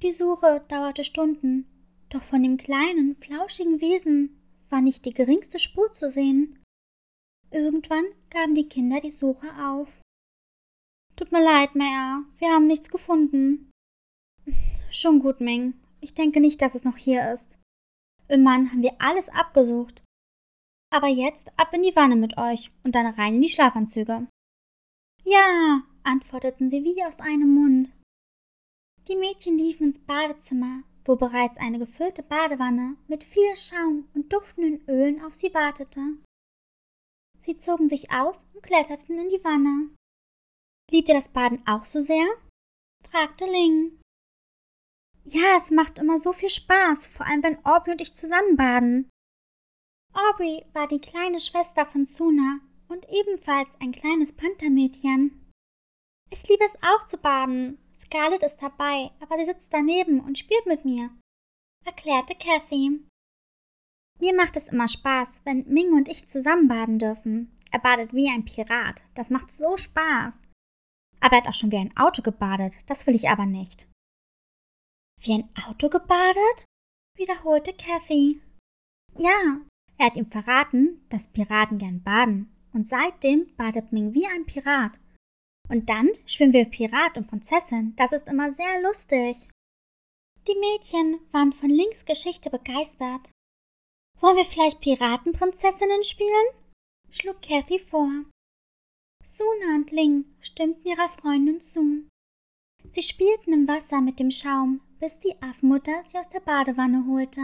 Die 0.02 0.12
Suche 0.12 0.64
dauerte 0.70 1.04
Stunden, 1.04 1.68
doch 2.10 2.24
von 2.24 2.42
dem 2.42 2.58
kleinen, 2.58 3.16
flauschigen 3.18 3.82
Wesen 3.82 4.40
war 4.70 4.82
nicht 4.82 5.06
die 5.06 5.14
geringste 5.14 5.60
Spur 5.60 5.92
zu 5.94 6.10
sehen. 6.10 6.64
Irgendwann 7.52 8.06
gaben 8.30 8.54
die 8.54 8.70
Kinder 8.70 9.02
die 9.02 9.10
Suche 9.10 9.48
auf. 9.60 10.02
Tut 11.16 11.32
mir 11.32 11.44
leid, 11.44 11.76
Mea, 11.76 12.24
wir 12.38 12.50
haben 12.50 12.68
nichts 12.68 12.90
gefunden. 12.90 13.72
Schon 14.92 15.20
gut, 15.20 15.42
Ming. 15.42 15.74
Ich 16.02 16.14
denke 16.14 16.40
nicht, 16.40 16.62
dass 16.62 16.76
es 16.76 16.86
noch 16.86 16.98
hier 16.98 17.34
ist. 17.34 17.59
Im 18.30 18.44
Mann 18.44 18.72
haben 18.72 18.84
wir 18.84 18.96
alles 19.00 19.30
abgesucht. 19.30 20.04
Aber 20.92 21.08
jetzt 21.08 21.52
ab 21.58 21.74
in 21.74 21.84
die 21.84 21.96
Wanne 21.96 22.16
mit 22.16 22.38
euch 22.38 22.72
und 22.84 22.96
dann 22.96 23.08
rein 23.08 23.36
in 23.36 23.42
die 23.42 23.50
Schlafanzüge. 23.50 24.28
Ja, 25.24 25.84
antworteten 26.04 26.70
sie 26.70 26.84
wie 26.84 27.04
aus 27.04 27.20
einem 27.20 27.54
Mund. 27.54 27.94
Die 29.08 29.16
Mädchen 29.16 29.58
liefen 29.58 29.88
ins 29.88 30.00
Badezimmer, 30.00 30.84
wo 31.06 31.16
bereits 31.16 31.58
eine 31.58 31.80
gefüllte 31.80 32.22
Badewanne 32.22 32.96
mit 33.08 33.24
viel 33.24 33.56
Schaum 33.56 34.08
und 34.14 34.32
duftenden 34.32 34.88
Ölen 34.88 35.24
auf 35.24 35.34
sie 35.34 35.54
wartete. 35.54 36.02
Sie 37.40 37.58
zogen 37.58 37.90
sich 37.90 38.12
aus 38.12 38.48
und 38.54 38.62
kletterten 38.62 39.18
in 39.18 39.30
die 39.30 39.44
Wanne. 39.44 39.90
Liebt 40.92 41.10
ihr 41.10 41.16
das 41.16 41.30
Baden 41.30 41.66
auch 41.68 41.86
so 41.86 42.00
sehr? 42.00 42.28
fragte 43.10 43.46
Ling. 43.46 44.00
Ja, 45.26 45.58
es 45.58 45.70
macht 45.72 46.00
immer 46.00 46.18
so 46.18 46.34
viel 46.34 46.50
Spaß, 46.50 47.08
vor 47.08 47.26
allem 47.26 47.44
wenn 47.44 47.66
Aubrey 47.66 47.92
und 47.92 48.02
ich 48.02 48.14
zusammen 48.14 48.56
baden. 48.56 49.10
Aubrey 50.14 50.66
war 50.74 50.88
die 50.88 51.00
kleine 51.00 51.40
Schwester 51.40 51.86
von 51.86 52.06
Suna 52.06 52.60
und 52.88 53.08
ebenfalls 53.10 53.80
ein 53.80 53.92
kleines 53.92 54.34
Panthermädchen. 54.34 55.52
Ich 56.32 56.48
liebe 56.48 56.64
es 56.64 56.78
auch 56.82 57.06
zu 57.06 57.18
baden. 57.18 57.78
Scarlett 57.94 58.44
ist 58.44 58.58
dabei, 58.58 59.12
aber 59.20 59.38
sie 59.38 59.46
sitzt 59.46 59.74
daneben 59.74 60.20
und 60.22 60.38
spielt 60.38 60.66
mit 60.66 60.86
mir, 60.86 61.10
erklärte 61.86 62.36
Kathy. 62.36 63.02
Mir 64.20 64.36
macht 64.36 64.58
es 64.58 64.68
immer 64.68 64.88
Spaß, 64.88 65.42
wenn 65.44 65.68
Ming 65.68 65.94
und 65.94 66.10
ich 66.10 66.28
zusammen 66.28 66.68
baden 66.68 67.00
dürfen. 67.00 67.58
Er 67.72 67.80
badet 67.80 68.14
wie 68.14 68.30
ein 68.30 68.46
Pirat. 68.46 69.02
Das 69.16 69.30
macht 69.30 69.52
so 69.52 69.78
Spaß. 69.78 70.44
Aber 71.20 71.36
er 71.36 71.42
hat 71.42 71.48
auch 71.48 71.54
schon 71.54 71.72
wie 71.72 71.78
ein 71.78 71.96
Auto 71.98 72.22
gebadet. 72.22 72.78
Das 72.88 73.06
will 73.08 73.16
ich 73.16 73.30
aber 73.30 73.46
nicht. 73.46 73.89
Wie 75.22 75.34
ein 75.34 75.50
Auto 75.66 75.90
gebadet? 75.90 76.66
wiederholte 77.16 77.74
Kathy. 77.74 78.42
Ja, 79.18 79.60
er 79.98 80.06
hat 80.06 80.16
ihm 80.16 80.32
verraten, 80.32 81.06
dass 81.10 81.28
Piraten 81.28 81.78
gern 81.78 82.02
baden, 82.02 82.50
und 82.72 82.88
seitdem 82.88 83.54
badet 83.58 83.92
Ming 83.92 84.14
wie 84.14 84.26
ein 84.26 84.46
Pirat. 84.46 84.98
Und 85.68 85.90
dann 85.90 86.10
schwimmen 86.26 86.54
wir 86.54 86.66
Pirat 86.66 87.18
und 87.18 87.28
Prinzessin, 87.28 87.96
das 87.98 88.14
ist 88.14 88.28
immer 88.28 88.52
sehr 88.54 88.82
lustig. 88.82 89.50
Die 90.48 90.58
Mädchen 90.58 91.20
waren 91.32 91.52
von 91.52 91.70
Links 91.70 92.06
Geschichte 92.06 92.50
begeistert. 92.50 93.30
Wollen 94.20 94.38
wir 94.38 94.46
vielleicht 94.46 94.82
Piratenprinzessinnen 94.82 96.04
spielen? 96.04 96.48
schlug 97.12 97.42
Kathy 97.42 97.80
vor. 97.80 98.10
Suna 99.24 99.76
und 99.76 99.92
Ling 99.92 100.26
stimmten 100.40 100.88
ihrer 100.88 101.10
Freundin 101.10 101.62
zu. 101.62 102.08
Sie 102.88 103.02
spielten 103.02 103.54
im 103.54 103.68
Wasser 103.68 104.02
mit 104.02 104.20
dem 104.20 104.32
Schaum, 104.32 104.82
bis 105.00 105.20
die 105.20 105.40
Affenmutter 105.42 106.04
sie 106.04 106.18
aus 106.18 106.30
der 106.30 106.40
Badewanne 106.40 107.06
holte. 107.08 107.42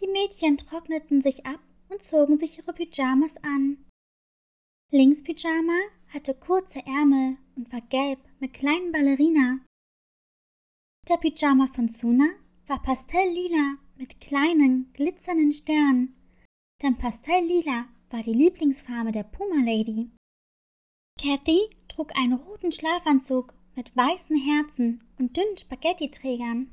Die 0.00 0.08
Mädchen 0.08 0.56
trockneten 0.56 1.20
sich 1.20 1.44
ab 1.44 1.60
und 1.88 2.02
zogen 2.02 2.38
sich 2.38 2.58
ihre 2.58 2.72
Pyjamas 2.72 3.36
an. 3.42 3.84
Lings 4.92 5.22
Pyjama 5.22 5.78
hatte 6.08 6.34
kurze 6.34 6.84
Ärmel 6.86 7.36
und 7.54 7.72
war 7.72 7.80
gelb 7.82 8.18
mit 8.40 8.54
kleinen 8.54 8.92
Ballerina. 8.92 9.60
Der 11.08 11.16
Pyjama 11.16 11.68
von 11.68 11.88
Suna 11.88 12.28
war 12.66 12.82
pastelllila 12.82 13.76
mit 13.96 14.20
kleinen, 14.20 14.92
glitzernden 14.94 15.52
Sternen, 15.52 16.16
denn 16.82 16.96
pastelllila 16.96 17.86
war 18.10 18.22
die 18.22 18.32
Lieblingsfarbe 18.32 19.12
der 19.12 19.24
Puma 19.24 19.62
Lady. 19.64 20.10
Kathy 21.20 21.70
trug 21.88 22.16
einen 22.16 22.32
roten 22.32 22.72
Schlafanzug 22.72 23.54
mit 23.80 23.96
weißen 23.96 24.36
Herzen 24.36 25.02
und 25.18 25.38
dünnen 25.38 25.56
Spaghetti-Trägern. 25.56 26.70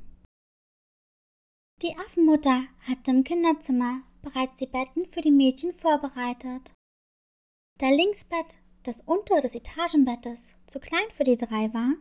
Die 1.80 1.96
Affenmutter 1.96 2.64
hatte 2.82 3.12
im 3.12 3.24
Kinderzimmer 3.24 4.02
bereits 4.20 4.56
die 4.56 4.66
Betten 4.66 5.06
für 5.06 5.22
die 5.22 5.30
Mädchen 5.30 5.72
vorbereitet. 5.72 6.74
Da 7.78 7.88
Linksbett, 7.88 8.58
das 8.82 9.00
untere 9.00 9.40
des 9.40 9.54
Etagenbettes, 9.54 10.56
zu 10.66 10.80
klein 10.80 11.10
für 11.16 11.24
die 11.24 11.38
drei 11.38 11.72
war, 11.72 11.94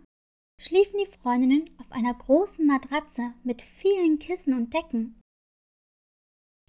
schliefen 0.59 0.99
die 0.99 1.17
Freundinnen 1.21 1.69
auf 1.79 1.89
einer 1.93 2.13
großen 2.13 2.67
Matratze 2.67 3.33
mit 3.45 3.61
vielen 3.61 4.19
Kissen 4.19 4.53
und 4.53 4.73
Decken. 4.73 5.21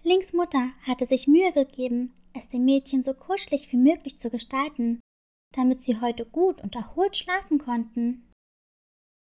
Links 0.03 0.31
Mutter 0.31 0.71
hatte 0.83 1.05
sich 1.05 1.27
Mühe 1.27 1.51
gegeben, 1.51 2.13
es 2.33 2.47
den 2.47 2.63
Mädchen 2.63 3.01
so 3.01 3.13
kuschelig 3.13 3.69
wie 3.73 3.77
möglich 3.77 4.17
zu 4.17 4.29
gestalten 4.29 5.01
damit 5.53 5.81
sie 5.81 5.99
heute 5.99 6.25
gut 6.25 6.61
und 6.61 6.75
erholt 6.75 7.17
schlafen 7.17 7.57
konnten. 7.57 8.28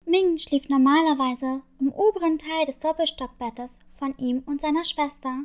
Ming 0.09 0.38
schlief 0.38 0.69
normalerweise 0.69 1.62
im 1.81 1.92
oberen 1.92 2.38
Teil 2.38 2.64
des 2.64 2.79
Doppelstockbettes 2.79 3.81
von 3.90 4.16
ihm 4.19 4.45
und 4.47 4.61
seiner 4.61 4.85
Schwester. 4.85 5.45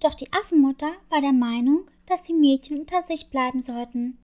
Doch 0.00 0.14
die 0.14 0.32
Affenmutter 0.32 0.92
war 1.08 1.20
der 1.20 1.32
Meinung, 1.32 1.90
dass 2.06 2.22
die 2.22 2.34
Mädchen 2.34 2.78
unter 2.78 3.02
sich 3.02 3.30
bleiben 3.30 3.62
sollten, 3.62 4.22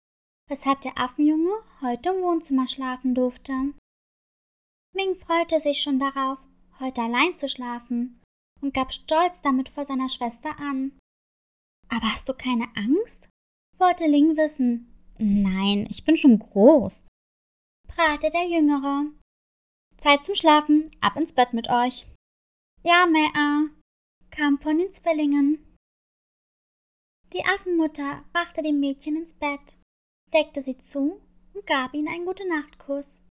weshalb 0.48 0.82
der 0.82 1.00
Affenjunge 1.00 1.52
heute 1.82 2.10
im 2.10 2.22
Wohnzimmer 2.22 2.68
schlafen 2.68 3.16
durfte. 3.16 3.74
Ming 4.96 5.16
freute 5.16 5.60
sich 5.60 5.82
schon 5.82 5.98
darauf, 5.98 6.38
heute 6.80 7.02
allein 7.02 7.36
zu 7.36 7.50
schlafen 7.50 8.22
und 8.62 8.76
gab 8.76 8.94
stolz 8.94 9.42
damit 9.42 9.68
vor 9.70 9.84
seiner 9.84 10.10
Schwester 10.10 10.60
an. 10.60 11.00
Aber 11.90 12.14
hast 12.14 12.30
du 12.30 12.34
keine 12.34 12.68
Angst? 12.76 13.28
wollte 13.80 14.06
Ling 14.06 14.38
wissen. 14.38 14.94
Nein, 15.18 15.88
ich 15.90 16.06
bin 16.06 16.18
schon 16.18 16.38
groß, 16.38 17.04
prahlte 17.88 18.30
der 18.30 18.48
Jüngere. 18.48 19.06
Zeit 20.04 20.26
zum 20.26 20.36
Schlafen, 20.36 20.92
ab 21.00 21.16
ins 21.16 21.32
Bett 21.32 21.54
mit 21.54 21.70
euch. 21.70 22.06
Ja, 22.84 23.06
Mea, 23.06 23.70
kam 24.32 24.60
von 24.60 24.78
den 24.78 24.92
Zwillingen. 24.92 25.78
Die 27.32 27.46
Affenmutter 27.46 28.26
brachte 28.34 28.62
die 28.62 28.74
Mädchen 28.74 29.16
ins 29.16 29.32
Bett, 29.32 29.78
deckte 30.34 30.62
sie 30.62 30.78
zu 30.78 31.22
und 31.54 31.66
gab 31.66 31.94
ihnen 31.94 32.10
einen 32.10 32.26
Gute-Nacht-Kuss. 32.26 33.22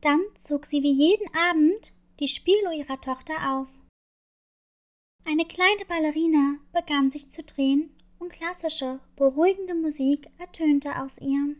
Dann 0.00 0.20
zog 0.38 0.66
sie 0.66 0.84
wie 0.84 0.92
jeden 0.92 1.26
Abend 1.34 1.92
die 2.20 2.28
Spieluhr 2.28 2.72
ihrer 2.72 3.00
Tochter 3.00 3.34
auf. 3.56 3.68
Eine 5.24 5.44
kleine 5.44 5.84
Ballerina 5.88 6.58
begann 6.72 7.10
sich 7.10 7.32
zu 7.32 7.42
drehen 7.42 7.96
und 8.20 8.32
klassische, 8.32 9.00
beruhigende 9.16 9.74
Musik 9.74 10.30
ertönte 10.38 11.00
aus 11.00 11.18
ihr. 11.18 11.56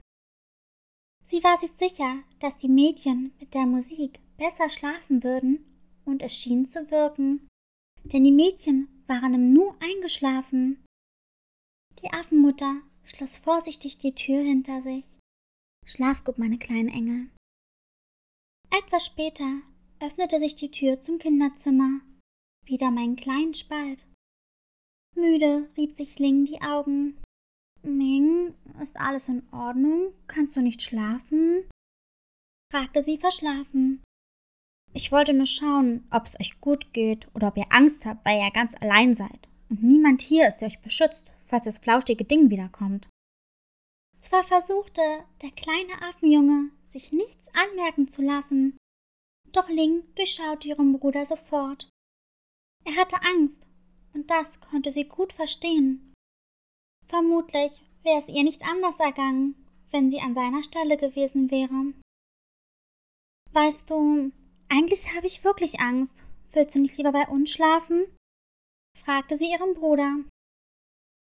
Sie 1.25 1.43
war 1.43 1.59
sich 1.59 1.73
sicher, 1.73 2.23
dass 2.39 2.57
die 2.57 2.69
Mädchen 2.69 3.33
mit 3.41 3.55
der 3.55 3.67
Musik 3.67 4.21
besser 4.37 4.69
schlafen 4.69 5.23
würden, 5.23 5.65
und 6.05 6.23
es 6.23 6.35
schien 6.35 6.67
zu 6.67 6.91
wirken, 6.91 7.49
denn 8.05 8.25
die 8.25 8.33
Mädchen 8.33 8.89
waren 9.07 9.33
im 9.33 9.53
Nu 9.53 9.75
eingeschlafen. 9.81 10.85
Die 12.03 12.11
Affenmutter 12.13 12.83
schloss 13.05 13.37
vorsichtig 13.37 13.97
die 13.97 14.15
Tür 14.15 14.43
hinter 14.43 14.83
sich. 14.83 15.19
Schlaf 15.87 16.25
gut, 16.25 16.39
meine 16.39 16.59
kleinen 16.59 16.89
Engel. 16.89 17.31
Etwas 18.71 19.07
später 19.07 19.63
öffnete 20.01 20.39
sich 20.39 20.55
die 20.55 20.71
Tür 20.71 21.01
zum 21.01 21.19
Kinderzimmer. 21.19 22.01
Wieder 22.67 22.91
mein 22.91 23.17
kleinen 23.17 23.55
Spalt. 23.55 24.07
Müde 25.15 25.71
rieb 25.77 25.93
sich 25.93 26.19
Ling 26.19 26.45
die 26.45 26.61
Augen. 26.61 27.19
Ming, 27.85 28.55
ist 28.81 28.97
alles 28.97 29.29
in 29.29 29.43
Ordnung? 29.53 30.13
Kannst 30.27 30.57
du 30.57 30.61
nicht 30.61 30.83
schlafen? 30.83 31.65
fragte 32.73 33.03
sie 33.03 33.19
verschlafen. 33.19 34.03
Ich 34.93 35.13
wollte 35.13 35.33
nur 35.33 35.47
schauen, 35.47 36.07
ob 36.11 36.27
es 36.27 36.39
euch 36.41 36.61
gut 36.61 36.93
geht 36.93 37.29
oder 37.35 37.49
ob 37.49 37.57
ihr 37.57 37.67
Angst 37.71 38.07
habt, 38.07 38.25
weil 38.25 38.41
ihr 38.41 38.51
ganz 38.51 38.75
allein 38.81 39.15
seid 39.15 39.49
und 39.69 39.83
niemand 39.83 40.23
hier 40.23 40.47
ist, 40.47 40.59
der 40.59 40.69
euch 40.69 40.81
beschützt, 40.81 41.31
falls 41.45 41.65
das 41.65 41.79
flauschige 41.79 42.25
Ding 42.25 42.51
wiederkommt. 42.51 43.09
Zwar 44.19 44.45
versuchte 44.45 45.03
der 45.43 45.51
kleine 45.51 46.01
Affenjunge, 46.03 46.71
sich 46.85 47.13
nichts 47.13 47.49
anmerken 47.55 48.09
zu 48.09 48.23
lassen, 48.23 48.77
doch 49.53 49.69
Ling 49.69 50.03
durchschaute 50.15 50.69
ihren 50.69 50.99
Bruder 50.99 51.27
sofort. 51.27 51.89
Er 52.85 52.97
hatte 52.97 53.17
Angst, 53.23 53.67
und 54.13 54.31
das 54.31 54.61
konnte 54.61 54.91
sie 54.91 55.05
gut 55.05 55.33
verstehen. 55.33 56.14
Vermutlich 57.07 57.83
wäre 58.03 58.19
es 58.19 58.29
ihr 58.29 58.43
nicht 58.43 58.63
anders 58.65 58.99
ergangen, 59.01 59.55
wenn 59.91 60.11
sie 60.11 60.21
an 60.21 60.35
seiner 60.35 60.63
Stelle 60.63 60.97
gewesen 60.97 61.51
wäre. 61.51 61.93
Weißt 63.53 63.91
du, 63.91 64.33
eigentlich 64.69 65.15
habe 65.15 65.27
ich 65.27 65.45
wirklich 65.45 65.81
Angst. 65.81 66.23
Willst 66.53 66.75
du 66.75 66.81
nicht 66.81 66.97
lieber 66.97 67.13
bei 67.13 67.27
uns 67.29 67.53
schlafen? 67.53 68.07
fragte 68.97 69.37
sie 69.37 69.51
ihren 69.51 69.75
Bruder. 69.75 70.19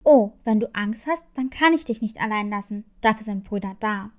Oh, 0.04 0.32
wenn 0.44 0.60
du 0.60 0.74
Angst 0.74 1.08
hast, 1.08 1.28
dann 1.36 1.50
kann 1.50 1.74
ich 1.74 1.86
dich 1.86 2.02
nicht 2.02 2.20
allein 2.20 2.50
lassen. 2.50 2.86
Dafür 3.02 3.24
sind 3.24 3.44
Brüder 3.44 3.76
da. 3.80 4.12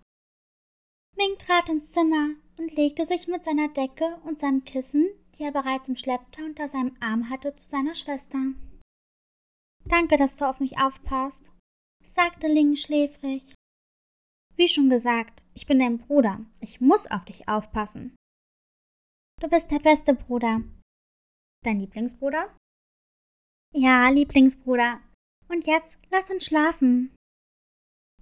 Ming 1.17 1.37
trat 1.39 1.69
ins 1.69 1.93
Zimmer 1.93 2.31
und 2.59 2.75
legte 2.77 3.05
sich 3.05 3.27
mit 3.29 3.45
seiner 3.45 3.69
Decke 3.69 4.19
und 4.25 4.39
seinem 4.39 4.65
Kissen, 4.65 5.09
die 5.35 5.43
er 5.43 5.53
bereits 5.53 5.89
im 5.89 5.97
Schlepptau 5.97 6.45
unter 6.45 6.69
seinem 6.69 6.97
Arm 7.01 7.29
hatte, 7.29 7.55
zu 7.57 7.69
seiner 7.69 7.95
Schwester. 7.95 8.39
Danke, 9.85 10.17
dass 10.17 10.37
du 10.37 10.49
auf 10.49 10.61
mich 10.61 10.79
aufpasst, 10.79 11.51
sagte 12.05 12.47
Ling 12.47 12.77
schläfrig. 12.77 13.55
Wie 14.57 14.69
schon 14.69 14.91
gesagt, 14.91 15.43
ich 15.55 15.67
bin 15.67 15.79
dein 15.79 15.99
Bruder. 15.99 16.45
Ich 16.61 16.81
muss 16.81 17.11
auf 17.11 17.25
dich 17.25 17.49
aufpassen. 17.49 18.15
Du 19.41 19.49
bist 19.49 19.71
der 19.71 19.79
beste 19.79 20.15
Bruder. 20.15 20.63
Dein 21.65 21.81
Lieblingsbruder? 21.81 22.55
Ja, 23.75 24.09
Lieblingsbruder. 24.11 25.01
Und 25.49 25.67
jetzt 25.67 25.99
lass 26.11 26.31
uns 26.31 26.45
schlafen. 26.45 27.15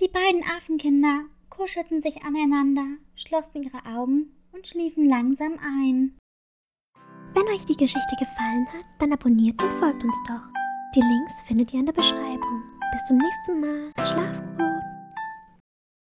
Die 0.00 0.08
beiden 0.08 0.44
Affenkinder 0.44 1.24
kuschelten 1.50 2.00
sich 2.00 2.22
aneinander, 2.22 2.98
schlossen 3.16 3.64
ihre 3.64 3.84
Augen 3.84 4.32
und 4.52 4.68
schliefen 4.68 5.08
langsam 5.08 5.58
ein. 5.58 6.16
Wenn 7.34 7.48
euch 7.48 7.66
die 7.66 7.76
Geschichte 7.76 8.16
gefallen 8.16 8.66
hat, 8.72 8.86
dann 9.00 9.12
abonniert 9.12 9.60
und 9.62 9.72
folgt 9.78 10.04
uns 10.04 10.18
doch. 10.28 10.67
Die 10.94 11.00
Links 11.00 11.42
findet 11.42 11.74
ihr 11.74 11.80
in 11.80 11.86
der 11.86 11.92
Beschreibung. 11.92 12.62
Bis 12.92 13.04
zum 13.04 13.18
nächsten 13.18 13.60
Mal. 13.60 13.92
Schlaf 14.06 14.42
gut. 14.56 14.67